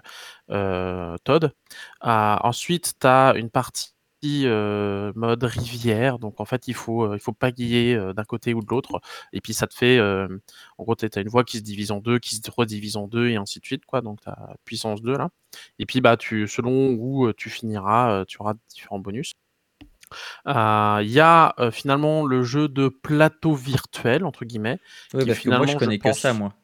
Todd. 0.49 1.53
ensuite, 2.03 2.95
tu 3.01 3.07
as 3.07 3.33
une 3.37 3.49
partie 3.49 3.92
mode 4.23 5.45
rivière. 5.45 6.19
Donc 6.19 6.41
en 6.41 6.45
fait, 6.45 6.69
il 6.69 6.75
faut, 6.75 7.15
il 7.15 7.21
faut 7.21 7.33
pagayer 7.33 7.97
d'un 8.15 8.25
côté 8.25 8.55
ou 8.55 8.63
de 8.63 8.69
l'autre. 8.69 9.01
Et 9.33 9.41
puis 9.41 9.55
ça 9.55 9.67
te 9.67 9.75
fait, 9.75 10.01
en 10.01 10.83
gros, 10.83 10.95
tu 10.95 11.07
as 11.07 11.21
une 11.21 11.29
voie 11.29 11.45
qui 11.45 11.59
se 11.59 11.63
divise 11.63 11.91
en 11.91 12.01
deux, 12.01 12.19
qui 12.19 12.37
se 12.37 12.51
redivise 12.51 12.97
en 12.97 13.09
deux 13.09 13.29
et 13.29 13.37
ainsi 13.37 13.61
de 13.61 13.65
suite, 13.65 13.85
quoi. 13.87 14.01
Donc 14.01 14.21
tu 14.21 14.29
as 14.29 14.57
puissance 14.65 15.03
2 15.03 15.17
là. 15.17 15.31
Et 15.79 15.87
puis 15.87 16.01
bah 16.01 16.17
tu, 16.17 16.49
selon 16.49 16.91
où 16.99 17.33
tu 17.33 17.51
finiras, 17.51 18.25
tu 18.27 18.39
auras 18.41 18.55
différents 18.69 18.99
bonus. 18.99 19.35
Il 20.47 21.11
y 21.11 21.21
a 21.21 21.55
finalement 21.71 22.27
le 22.27 22.43
jeu 22.43 22.69
de 22.69 22.89
plateau 22.89 23.55
virtuel 23.55 24.25
entre 24.25 24.45
guillemets. 24.45 24.79
Parce 25.13 25.25
que 25.25 25.49
moi 25.49 25.67
je 25.67 25.77
connais 25.77 25.99
que 25.99 26.13
ça 26.13 26.33
moi. 26.33 26.55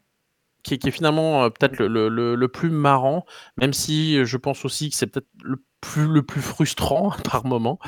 Qui, 0.61 0.73
est 0.73 0.91
finalement 0.91 1.49
peut-être 1.49 1.79
le, 1.79 2.09
le, 2.09 2.35
le, 2.35 2.47
plus 2.49 2.69
marrant, 2.69 3.25
même 3.57 3.71
si 3.71 4.23
je 4.25 4.37
pense 4.37 4.65
aussi 4.65 4.89
que 4.89 4.95
c'est 4.95 5.07
peut-être 5.07 5.29
le 5.41 5.63
plus, 5.81 6.07
le 6.07 6.21
plus 6.21 6.41
frustrant 6.41 7.11
par 7.31 7.45
moment. 7.45 7.79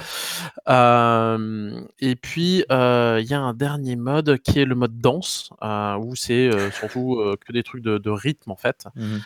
et 0.68 2.16
puis, 2.16 2.64
il 2.70 3.26
y 3.30 3.34
a 3.34 3.40
un 3.40 3.54
dernier 3.54 3.96
mode 3.96 4.38
qui 4.40 4.60
est 4.60 4.66
le 4.66 4.76
mode 4.76 5.00
danse, 5.00 5.52
où 5.62 6.16
c'est 6.16 6.50
surtout 6.72 7.22
que 7.46 7.52
des 7.52 7.64
trucs 7.64 7.84
de, 7.84 8.10
rythme 8.10 8.52
en 8.52 8.58
fait. 8.58 8.88
Mmh 8.96 9.18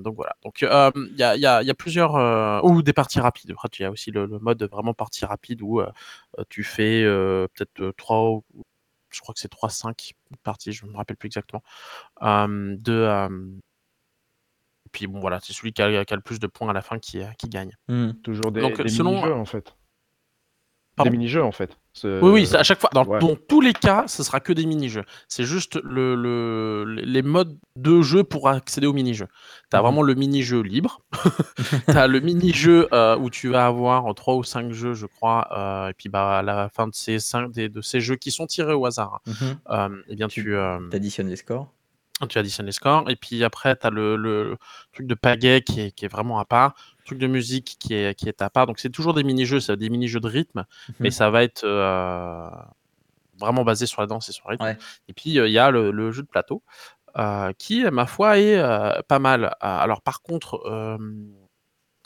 donc 0.00 0.14
voilà. 0.14 0.36
Donc 0.44 0.60
il 0.62 0.64
y 0.64 1.22
a, 1.22 1.36
y, 1.36 1.44
a, 1.44 1.62
y, 1.64 1.70
a, 1.70 1.74
plusieurs 1.74 2.64
ou 2.64 2.82
des 2.82 2.92
parties 2.92 3.18
rapides. 3.18 3.52
Il 3.78 3.82
y 3.82 3.84
a 3.84 3.90
aussi 3.90 4.12
le, 4.12 4.26
mode 4.38 4.62
vraiment 4.62 4.94
partie 4.94 5.24
rapide 5.24 5.60
où 5.60 5.82
tu 6.48 6.62
fais 6.62 7.02
peut-être 7.02 7.92
3 7.96 8.42
je 9.14 9.20
crois 9.20 9.34
que 9.34 9.40
c'est 9.40 9.52
3-5 9.52 10.12
parties, 10.42 10.72
je 10.72 10.84
ne 10.84 10.90
me 10.90 10.96
rappelle 10.96 11.16
plus 11.16 11.28
exactement, 11.28 11.62
de, 12.20 13.50
puis 14.94 15.08
bon, 15.08 15.18
voilà, 15.18 15.40
c'est 15.42 15.52
celui 15.52 15.72
qui 15.72 15.82
a, 15.82 15.88
le 15.88 16.20
plus 16.20 16.38
de 16.38 16.46
points 16.46 16.70
à 16.70 16.72
la 16.72 16.80
fin 16.80 16.98
qui, 16.98 17.20
euh, 17.20 17.26
qui 17.36 17.48
gagne. 17.48 17.72
Mmh. 17.88 18.12
Toujours 18.22 18.52
des, 18.52 18.60
mini-jeux 18.62 19.34
en 19.34 19.44
fait. 19.44 19.74
Des 21.02 21.10
mini-jeux 21.10 21.42
en 21.42 21.50
fait. 21.50 21.76
Oui, 22.04 22.18
oui, 22.22 22.48
à 22.54 22.62
chaque 22.62 22.80
fois. 22.80 22.90
Dans, 22.92 23.04
tous 23.48 23.60
les 23.60 23.72
cas, 23.72 24.04
ce 24.06 24.22
sera 24.22 24.38
que 24.38 24.52
des 24.52 24.66
mini-jeux. 24.66 25.02
C'est 25.26 25.42
juste 25.42 25.80
le, 25.82 26.14
le, 26.14 26.84
les 26.84 27.22
modes 27.22 27.58
de 27.74 28.02
jeu 28.02 28.22
pour 28.22 28.48
accéder 28.48 28.86
aux 28.86 28.92
mini-jeux. 28.92 29.26
Tu 29.70 29.76
as 29.76 29.80
mmh. 29.80 29.82
vraiment 29.82 30.02
le 30.02 30.14
mini-jeu 30.14 30.60
libre. 30.60 31.00
tu 31.88 31.90
as 31.90 32.06
le 32.06 32.20
mini-jeu 32.20 32.86
euh, 32.92 33.16
où 33.16 33.30
tu 33.30 33.48
vas 33.48 33.66
avoir 33.66 34.14
3 34.14 34.36
ou 34.36 34.44
5 34.44 34.70
jeux, 34.72 34.94
je 34.94 35.06
crois. 35.06 35.48
Euh, 35.50 35.90
et 35.90 35.94
puis 35.94 36.08
bah, 36.08 36.38
à 36.38 36.42
la 36.42 36.68
fin 36.68 36.86
de 36.86 36.94
ces, 36.94 37.18
5, 37.18 37.50
de 37.50 37.80
ces 37.80 38.00
jeux 38.00 38.16
qui 38.16 38.30
sont 38.30 38.46
tirés 38.46 38.74
au 38.74 38.86
hasard, 38.86 39.20
mmh. 39.26 39.86
eh 40.08 40.14
bien, 40.14 40.28
tu, 40.28 40.44
tu 40.44 40.56
additionnes 40.96 41.28
les 41.28 41.36
scores? 41.36 41.72
Tu 42.28 42.38
additionnes 42.38 42.66
les 42.66 42.72
scores. 42.72 43.10
Et 43.10 43.16
puis 43.16 43.42
après, 43.44 43.76
tu 43.76 43.86
as 43.86 43.90
le, 43.90 44.56
truc 44.92 45.06
de 45.06 45.14
pagaie 45.14 45.62
qui 45.62 45.80
est, 45.80 46.08
vraiment 46.08 46.38
à 46.38 46.44
part, 46.44 46.74
le 46.98 47.04
truc 47.04 47.18
de 47.18 47.26
musique 47.26 47.76
qui 47.78 47.94
est, 47.94 48.14
qui 48.14 48.28
est 48.28 48.42
à 48.42 48.50
part. 48.50 48.66
Donc 48.66 48.78
c'est 48.78 48.90
toujours 48.90 49.14
des 49.14 49.24
mini-jeux, 49.24 49.60
c'est 49.60 49.76
des 49.76 49.90
mini-jeux 49.90 50.20
de 50.20 50.28
rythme, 50.28 50.64
mais 51.00 51.08
mhm. 51.08 51.12
ça 51.12 51.30
va 51.30 51.42
être 51.42 51.64
euh, 51.64 52.48
vraiment 53.38 53.64
basé 53.64 53.86
sur 53.86 54.00
la 54.00 54.06
danse 54.06 54.28
et 54.28 54.32
sur 54.32 54.48
le 54.48 54.56
rythme. 54.56 54.80
Et 55.08 55.12
puis 55.12 55.38
euh, 55.38 55.48
il 55.48 55.52
y 55.52 55.58
a 55.58 55.70
le, 55.70 56.10
jeu 56.12 56.22
de 56.22 56.28
plateau 56.28 56.62
euh, 57.18 57.52
qui, 57.58 57.84
ma 57.84 58.06
foi, 58.06 58.38
est 58.38 58.62
pas 59.08 59.18
mal. 59.18 59.54
alors 59.60 60.02
par 60.02 60.22
contre, 60.22 60.98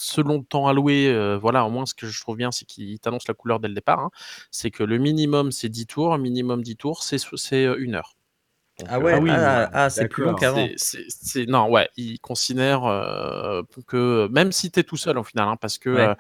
selon 0.01 0.39
le 0.39 0.45
temps 0.45 0.69
alloué, 0.69 1.37
voilà, 1.39 1.67
au 1.67 1.71
moins 1.71 1.85
ce 1.85 1.95
que 1.95 2.07
je 2.07 2.21
trouve 2.21 2.37
bien, 2.39 2.51
c'est 2.51 2.65
qu'il 2.65 2.99
t'annonce 2.99 3.29
la 3.29 3.35
couleur 3.35 3.61
dès 3.61 3.69
le 3.69 3.75
départ. 3.75 4.01
Hein. 4.01 4.11
C'est 4.51 4.71
que 4.71 4.85
le 4.85 4.97
minimum, 4.97 5.53
c'est 5.53 5.69
10 5.69 5.87
tours, 5.87 6.17
minimum 6.17 6.63
10 6.63 6.77
tours, 6.77 7.03
c'est 7.03 7.65
une 7.79 7.95
heure. 7.95 8.18
Ah 8.87 9.01
ouais, 9.01 9.15
ah, 9.15 9.19
oui, 9.19 9.31
ah, 9.33 9.71
ah, 9.73 9.91
c'est 9.91 10.07
plus 10.09 10.25
long 10.25 10.35
qu'avant. 10.35 10.67
Non, 11.49 11.69
ouais, 11.69 11.89
il 11.97 12.21
considère 12.21 12.85
euh, 12.85 13.63
que 13.87 14.29
même 14.29 14.53
si 14.53 14.71
tu 14.71 14.81
es 14.81 14.85
tout 14.85 14.97
seul 14.97 15.19
au 15.19 15.25
final, 15.25 15.49
hein, 15.49 15.57
parce 15.57 15.79
que 15.79 16.15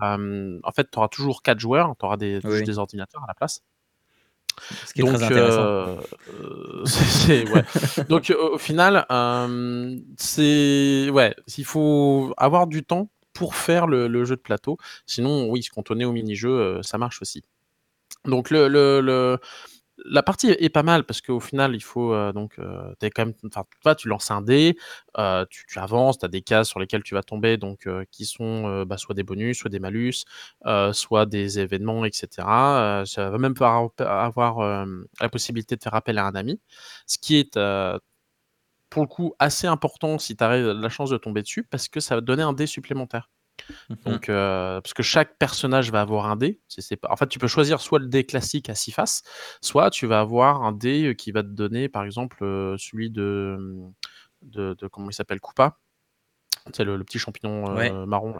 euh, 0.00 0.60
en 0.62 0.72
fait, 0.72 0.90
tu 0.90 0.98
auras 0.98 1.08
toujours 1.08 1.42
quatre 1.42 1.60
joueurs, 1.60 1.94
tu 1.98 2.06
auras 2.06 2.16
des, 2.16 2.40
des 2.40 2.78
ordinateurs 2.78 3.22
à 3.24 3.26
la 3.28 3.34
place. 3.34 3.62
Ce 4.86 4.92
qui 4.92 5.02
est 5.02 5.04
très 5.04 5.22
intéressant. 5.22 5.60
Euh, 5.60 5.96
ouais. 7.54 8.04
Donc 8.08 8.34
au 8.36 8.58
final, 8.58 9.04
c'est 10.16 11.10
ouais, 11.10 11.34
il 11.58 11.64
faut 11.64 12.32
avoir 12.38 12.66
du 12.66 12.84
temps 12.84 13.10
pour 13.34 13.54
faire 13.54 13.86
le, 13.86 14.24
jeu 14.24 14.34
de 14.34 14.40
plateau. 14.40 14.78
Sinon, 15.04 15.48
oui, 15.50 15.62
se 15.62 15.70
cantonner 15.70 16.06
au 16.06 16.12
mini-jeu, 16.12 16.80
ça 16.82 16.96
marche 16.96 17.20
aussi. 17.20 17.44
Donc 18.24 18.50
le, 18.50 18.68
le 18.68 19.38
la 20.04 20.22
partie 20.22 20.48
est 20.48 20.68
pas 20.68 20.82
mal 20.82 21.04
parce 21.04 21.20
qu'au 21.20 21.40
final, 21.40 21.74
il 21.74 21.82
faut 21.82 22.14
donc, 22.32 22.56
quand 22.58 23.18
même, 23.18 23.34
tu 23.96 24.08
lances 24.08 24.30
un 24.30 24.42
dé, 24.42 24.76
tu, 25.50 25.78
avances, 25.78 26.18
tu 26.18 26.24
as 26.24 26.28
des 26.28 26.42
cases 26.42 26.68
sur 26.68 26.80
lesquelles 26.80 27.02
tu 27.02 27.14
vas 27.14 27.22
tomber, 27.22 27.56
donc 27.56 27.88
qui 28.10 28.24
sont 28.24 28.84
bah, 28.84 28.96
soit 28.96 29.14
des 29.14 29.22
bonus, 29.24 29.58
soit 29.58 29.70
des 29.70 29.80
malus, 29.80 30.24
soit 30.92 31.26
des 31.26 31.58
événements, 31.58 32.04
etc. 32.04 32.46
ça 33.06 33.30
va 33.30 33.38
même 33.38 33.54
pouvoir 33.54 33.90
avoir 33.98 34.86
la 35.20 35.28
possibilité 35.28 35.76
de 35.76 35.82
faire 35.82 35.94
appel 35.94 36.18
à 36.18 36.26
un 36.26 36.34
ami, 36.34 36.60
ce 37.06 37.18
qui 37.18 37.36
est 37.38 37.58
pour 38.90 39.02
le 39.02 39.08
coup 39.08 39.34
assez 39.38 39.66
important 39.66 40.18
si 40.18 40.36
tu 40.36 40.44
as 40.44 40.56
la 40.58 40.88
chance 40.88 41.10
de 41.10 41.18
tomber 41.18 41.42
dessus 41.42 41.64
parce 41.64 41.88
que 41.88 42.00
ça 42.00 42.14
va 42.16 42.20
donner 42.20 42.42
un 42.42 42.52
dé 42.52 42.66
supplémentaire. 42.66 43.28
Donc, 44.04 44.28
euh, 44.28 44.80
parce 44.80 44.94
que 44.94 45.02
chaque 45.02 45.36
personnage 45.38 45.90
va 45.90 46.00
avoir 46.00 46.26
un 46.26 46.36
dé. 46.36 46.60
En 47.08 47.16
fait, 47.16 47.28
tu 47.28 47.38
peux 47.38 47.48
choisir 47.48 47.80
soit 47.80 47.98
le 47.98 48.06
dé 48.06 48.24
classique 48.24 48.68
à 48.68 48.74
six 48.74 48.92
faces, 48.92 49.22
soit 49.60 49.90
tu 49.90 50.06
vas 50.06 50.20
avoir 50.20 50.62
un 50.62 50.72
dé 50.72 51.14
qui 51.16 51.32
va 51.32 51.42
te 51.42 51.48
donner, 51.48 51.88
par 51.88 52.04
exemple, 52.04 52.42
euh, 52.42 52.76
celui 52.78 53.10
de, 53.10 53.58
de, 54.42 54.74
comment 54.90 55.10
il 55.10 55.14
s'appelle, 55.14 55.40
Koopa. 55.40 55.76
C'est 56.74 56.84
le, 56.84 57.02
petit 57.02 57.18
champignon 57.18 57.78
euh, 57.78 58.04
marron 58.04 58.34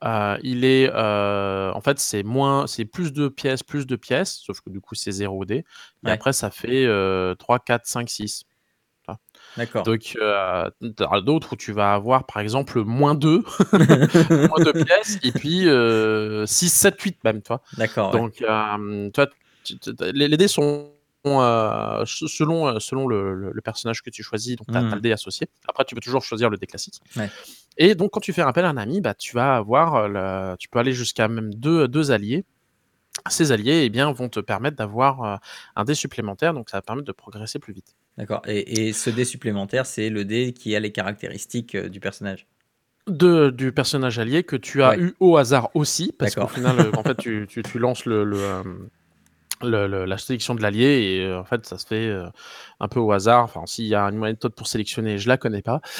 là. 0.00 0.38
il 0.42 0.64
est, 0.64 0.90
en 0.90 1.80
fait, 1.82 1.98
c'est 1.98 2.22
moins, 2.22 2.66
c'est 2.66 2.86
plus 2.86 3.12
de 3.12 3.28
pièces, 3.28 3.62
plus 3.62 3.86
de 3.86 3.96
pièces, 3.96 4.38
sauf 4.38 4.60
que 4.62 4.70
du 4.70 4.80
coup 4.80 4.94
c'est 4.94 5.12
0 5.12 5.44
dé. 5.44 5.64
Et 6.06 6.10
après, 6.10 6.32
ça 6.32 6.50
fait 6.50 6.86
3, 7.38 7.58
4, 7.58 7.86
5, 7.86 8.08
6. 8.08 8.44
D'accord. 9.56 9.82
Donc, 9.82 10.16
euh, 10.20 10.70
d'autres 10.80 11.52
où 11.52 11.56
tu 11.56 11.72
vas 11.72 11.94
avoir, 11.94 12.26
par 12.26 12.40
exemple, 12.40 12.82
moins 12.82 13.14
2, 13.14 13.42
moins 13.72 14.64
2 14.64 14.72
pièces, 14.84 15.18
et 15.22 15.32
puis 15.32 15.66
6, 16.46 16.68
7, 16.68 17.00
8 17.00 17.24
même, 17.24 17.42
toi. 17.42 17.62
D'accord. 17.76 18.12
Donc, 18.12 18.42
toi, 19.12 19.26
les, 20.12 20.36
dés 20.36 20.48
sont 20.48 20.90
selon, 21.24 22.80
selon 22.80 23.06
le, 23.08 23.60
personnage 23.62 24.02
que 24.02 24.10
tu 24.10 24.22
choisis, 24.22 24.56
donc 24.56 24.66
tu 24.68 24.76
as, 24.76 24.82
le 24.82 24.96
mmh. 24.96 25.00
dé 25.00 25.12
associé. 25.12 25.48
Après, 25.68 25.84
tu 25.84 25.94
peux 25.94 26.00
toujours 26.00 26.22
choisir 26.22 26.50
le 26.50 26.56
dé 26.56 26.66
classique. 26.66 27.00
Et 27.78 27.94
donc, 27.94 28.10
quand 28.12 28.20
tu 28.20 28.32
fais 28.32 28.42
appel 28.42 28.64
à 28.64 28.68
un 28.68 28.76
ami, 28.76 29.00
bah, 29.00 29.14
tu 29.14 29.34
vas 29.34 29.56
avoir, 29.56 30.56
tu 30.58 30.68
peux 30.68 30.78
aller 30.78 30.92
jusqu'à 30.92 31.28
même 31.28 31.54
deux, 31.54 31.88
deux 31.88 32.10
alliés 32.10 32.44
ces 33.28 33.52
alliés 33.52 33.82
eh 33.84 33.90
bien, 33.90 34.10
vont 34.12 34.28
te 34.28 34.40
permettre 34.40 34.76
d'avoir 34.76 35.40
un 35.76 35.84
dé 35.84 35.94
supplémentaire, 35.94 36.54
donc 36.54 36.70
ça 36.70 36.78
va 36.78 36.82
permettre 36.82 37.06
de 37.06 37.12
progresser 37.12 37.58
plus 37.58 37.72
vite. 37.72 37.94
D'accord. 38.18 38.42
Et, 38.46 38.92
ce 38.92 39.10
dé 39.10 39.24
supplémentaire, 39.24 39.86
c'est 39.86 40.10
le 40.10 40.24
dé 40.24 40.52
qui 40.52 40.76
a 40.76 40.80
les 40.80 40.92
caractéristiques 40.92 41.76
du 41.76 42.00
personnage. 42.00 42.46
De, 43.08 43.50
du 43.50 43.72
personnage 43.72 44.18
allié 44.18 44.44
que 44.44 44.54
tu 44.54 44.82
as 44.82 44.96
eu 44.96 45.14
au 45.18 45.36
hasard 45.36 45.70
aussi, 45.74 46.14
parce 46.16 46.34
qu'au 46.34 46.46
final, 46.46 46.92
en 46.96 47.02
fait, 47.02 47.16
tu, 47.18 47.48
tu, 47.48 47.78
lances 47.78 48.04
le, 48.04 48.24
la 49.68 50.18
sélection 50.18 50.54
de 50.54 50.62
l'allié 50.62 50.86
et 50.86 51.24
euh, 51.24 51.40
en 51.40 51.44
fait 51.44 51.66
ça 51.66 51.78
se 51.78 51.86
fait 51.86 52.08
euh, 52.08 52.26
un 52.80 52.88
peu 52.88 53.00
au 53.00 53.12
hasard. 53.12 53.44
Enfin, 53.44 53.62
s'il 53.66 53.86
y 53.86 53.94
a 53.94 54.02
une 54.04 54.18
méthode 54.18 54.54
pour 54.54 54.66
sélectionner, 54.66 55.18
je 55.18 55.28
la 55.28 55.36
connais 55.36 55.62
pas. 55.62 55.80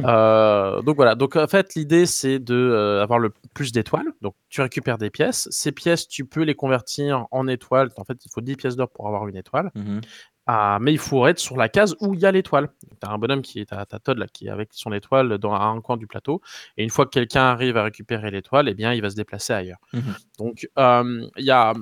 Euh, 0.00 0.82
donc 0.82 0.96
voilà. 0.96 1.14
Donc 1.14 1.36
en 1.36 1.46
fait 1.46 1.76
l'idée 1.76 2.04
c'est 2.06 2.40
de 2.40 2.98
avoir 3.00 3.20
le 3.20 3.32
plus 3.54 3.70
d'étoiles. 3.70 4.08
Donc 4.22 4.34
tu 4.48 4.60
récupères 4.60 4.98
des 4.98 5.08
pièces. 5.08 5.46
Ces 5.52 5.70
pièces 5.70 6.08
tu 6.08 6.24
peux 6.24 6.42
les 6.42 6.56
convertir 6.56 7.26
en 7.30 7.46
étoiles. 7.46 7.90
En 7.96 8.02
fait 8.02 8.18
il 8.24 8.28
faut 8.32 8.40
10 8.40 8.56
pièces 8.56 8.74
d'or 8.74 8.90
pour 8.90 9.06
avoir 9.06 9.28
une 9.28 9.36
étoile. 9.36 9.70
Mmh 9.76 10.00
ah, 10.46 10.78
mais 10.80 10.92
il 10.92 10.98
faut 10.98 11.26
être 11.26 11.38
sur 11.38 11.56
la 11.56 11.68
case 11.68 11.96
où 12.00 12.14
il 12.14 12.20
y 12.20 12.26
a 12.26 12.32
l'étoile. 12.32 12.68
Tu 13.00 13.06
as 13.06 13.10
un 13.10 13.18
bonhomme 13.18 13.42
qui 13.42 13.60
est 13.60 13.72
à 13.72 13.86
ta 13.86 13.98
Todd 13.98 14.18
là, 14.18 14.26
qui 14.26 14.46
est 14.46 14.50
avec 14.50 14.70
son 14.72 14.92
étoile 14.92 15.38
dans 15.38 15.54
un 15.54 15.80
coin 15.80 15.96
du 15.96 16.06
plateau. 16.06 16.42
Et 16.76 16.84
une 16.84 16.90
fois 16.90 17.06
que 17.06 17.10
quelqu'un 17.10 17.42
arrive 17.42 17.76
à 17.76 17.84
récupérer 17.84 18.30
l'étoile, 18.30 18.68
eh 18.68 18.74
bien, 18.74 18.92
il 18.92 19.00
va 19.00 19.10
se 19.10 19.16
déplacer 19.16 19.54
ailleurs. 19.54 19.78
Mmh 19.92 20.00
Donc, 20.38 20.68
il 20.76 21.44
y 21.44 21.50
a 21.50 21.72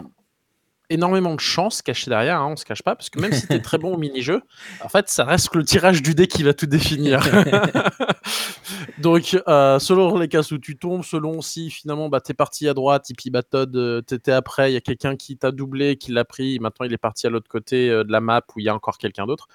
énormément 0.93 1.35
de 1.35 1.41
chance 1.41 1.83
cachée 1.83 2.11
derrière, 2.11 2.41
hein, 2.41 2.49
on 2.51 2.57
se 2.57 2.65
cache 2.65 2.83
pas, 2.83 2.95
parce 2.95 3.11
que 3.11 3.19
même 3.19 3.33
si 3.33 3.47
tu 3.47 3.55
es 3.55 3.61
très 3.61 3.79
bon 3.79 3.95
au 3.95 3.99
mini-jeu, 3.99 4.43
en 4.83 4.89
fait, 4.89 5.09
ça 5.09 5.25
reste 5.25 5.49
que 5.49 5.59
le 5.59 5.65
tirage 5.65 6.03
du 6.03 6.15
dé 6.15 6.27
qui 6.27 6.43
va 6.43 6.55
tout 6.55 6.67
définir. 6.67 7.21
Donc, 9.03 9.37
euh, 9.49 9.79
selon 9.79 10.19
les 10.19 10.29
cas 10.29 10.41
où 10.51 10.59
tu 10.59 10.77
tombes, 10.77 11.05
selon 11.05 11.43
si 11.43 11.71
finalement 11.71 12.09
bah, 12.09 12.21
tu 12.21 12.31
es 12.31 12.35
parti 12.35 12.69
à 12.69 12.75
droite, 12.75 13.09
puis 13.17 13.31
bah, 13.31 13.43
Todd, 13.43 13.75
euh, 13.77 14.01
tu 14.07 14.15
étais 14.15 14.33
après, 14.33 14.71
il 14.71 14.75
y 14.75 14.77
a 14.77 14.81
quelqu'un 14.81 15.17
qui 15.17 15.37
t'a 15.37 15.51
doublé, 15.51 15.97
qui 15.97 16.13
l'a 16.13 16.25
pris, 16.25 16.59
maintenant 16.61 16.87
il 16.87 16.93
est 16.93 16.99
parti 16.99 17.27
à 17.27 17.31
l'autre 17.31 17.49
côté 17.49 17.91
euh, 17.91 18.05
de 18.05 18.13
la 18.13 18.21
map 18.21 18.43
où 18.55 18.61
il 18.61 18.65
y 18.65 18.69
a 18.69 18.75
encore 18.75 18.99
quelqu'un 18.99 19.27
d'autre. 19.27 19.49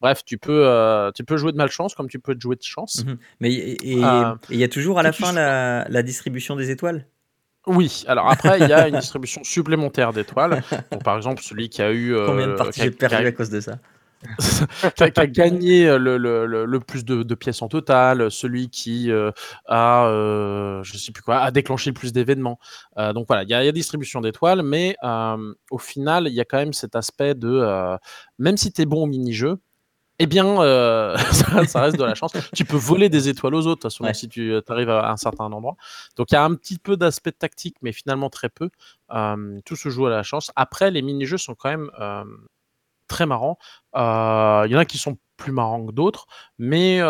Bref, 0.00 0.24
tu 0.24 0.38
peux, 0.38 0.68
tu 1.14 1.24
peux 1.24 1.36
jouer 1.36 1.52
de 1.52 1.56
malchance 1.56 1.94
comme 1.94 2.08
tu 2.08 2.18
peux 2.18 2.36
jouer 2.38 2.56
de 2.56 2.62
chance. 2.62 3.04
Mmh 3.04 3.14
Mais 3.40 3.76
il 3.82 4.58
y 4.58 4.64
a 4.64 4.68
toujours 4.68 4.98
à 4.98 5.02
la 5.02 5.12
fin 5.12 5.32
la 5.32 6.02
distribution 6.02 6.56
des 6.56 6.70
étoiles? 6.70 7.06
Oui, 7.66 8.04
alors 8.06 8.30
après, 8.30 8.60
il 8.60 8.68
y 8.68 8.72
a 8.72 8.88
une 8.88 8.98
distribution 8.98 9.42
supplémentaire 9.42 10.12
d'étoiles. 10.12 10.62
par 11.04 11.16
exemple, 11.16 11.42
celui 11.42 11.68
qui 11.68 11.80
a 11.80 11.90
eu. 11.92 12.14
Euh, 12.14 12.26
Combien 12.26 12.48
de 12.48 12.54
parties 12.54 12.82
j'ai 12.82 12.90
perdu 12.90 13.26
à 13.26 13.32
cause 13.32 13.50
de 13.50 13.60
ça? 13.60 13.78
qui, 14.96 15.02
a, 15.02 15.26
gagné 15.26 15.88
euh, 15.88 15.98
le, 15.98 16.16
le, 16.16 16.64
le 16.64 16.80
plus 16.80 17.04
de, 17.04 17.22
de, 17.22 17.34
pièces 17.34 17.62
en 17.62 17.68
total, 17.68 18.30
celui 18.30 18.68
qui 18.68 19.10
euh, 19.10 19.30
a, 19.66 20.06
euh, 20.06 20.82
je 20.82 20.96
sais 20.96 21.12
plus 21.12 21.22
quoi, 21.22 21.38
a 21.38 21.50
déclenché 21.50 21.90
le 21.90 21.94
plus 21.94 22.12
d'événements. 22.12 22.58
Euh, 22.98 23.12
donc 23.12 23.26
voilà, 23.26 23.42
il 23.42 23.50
y, 23.50 23.54
a, 23.54 23.64
y 23.64 23.68
a 23.68 23.72
distribution 23.72 24.20
d'étoiles, 24.20 24.62
mais 24.62 24.96
au 25.70 25.78
final, 25.78 26.28
il 26.28 26.34
y 26.34 26.40
a 26.40 26.44
quand 26.44 26.58
même 26.58 26.72
cet 26.72 26.96
aspect 26.96 27.34
de, 27.34 27.96
même 28.38 28.56
si 28.56 28.72
tu 28.72 28.82
es 28.82 28.86
bon 28.86 29.04
au 29.04 29.06
mini-jeu, 29.06 29.58
eh 30.20 30.26
bien, 30.26 30.60
euh, 30.62 31.16
ça, 31.66 31.80
reste 31.80 31.98
de 31.98 32.04
la 32.04 32.14
chance. 32.14 32.32
tu 32.54 32.64
peux 32.64 32.76
voler 32.76 33.08
des 33.08 33.28
étoiles 33.28 33.54
aux 33.54 33.66
autres, 33.66 33.88
de 33.88 34.12
si 34.12 34.28
tu 34.28 34.52
euh, 34.52 34.60
arrives 34.68 34.90
à 34.90 35.10
un 35.10 35.16
certain 35.16 35.44
endroit. 35.46 35.76
Donc, 36.16 36.30
il 36.30 36.34
y 36.34 36.36
a 36.36 36.44
un 36.44 36.54
petit 36.54 36.78
peu 36.78 36.96
d'aspect 36.96 37.32
tactique, 37.32 37.76
mais 37.82 37.92
finalement 37.92 38.30
très 38.30 38.48
peu. 38.48 38.70
Euh, 39.12 39.58
tout 39.64 39.76
se 39.76 39.88
joue 39.88 40.06
à 40.06 40.10
la 40.10 40.22
chance. 40.22 40.52
Après, 40.54 40.90
les 40.90 41.02
mini-jeux 41.02 41.38
sont 41.38 41.54
quand 41.54 41.70
même 41.70 41.90
très 43.08 43.26
marrants. 43.26 43.58
Il 43.94 43.98
y 44.70 44.76
en 44.76 44.78
a 44.78 44.84
qui 44.84 44.98
sont 44.98 45.18
plus 45.36 45.52
marrants 45.52 45.84
que 45.86 45.92
d'autres, 45.92 46.26
mais 46.58 47.00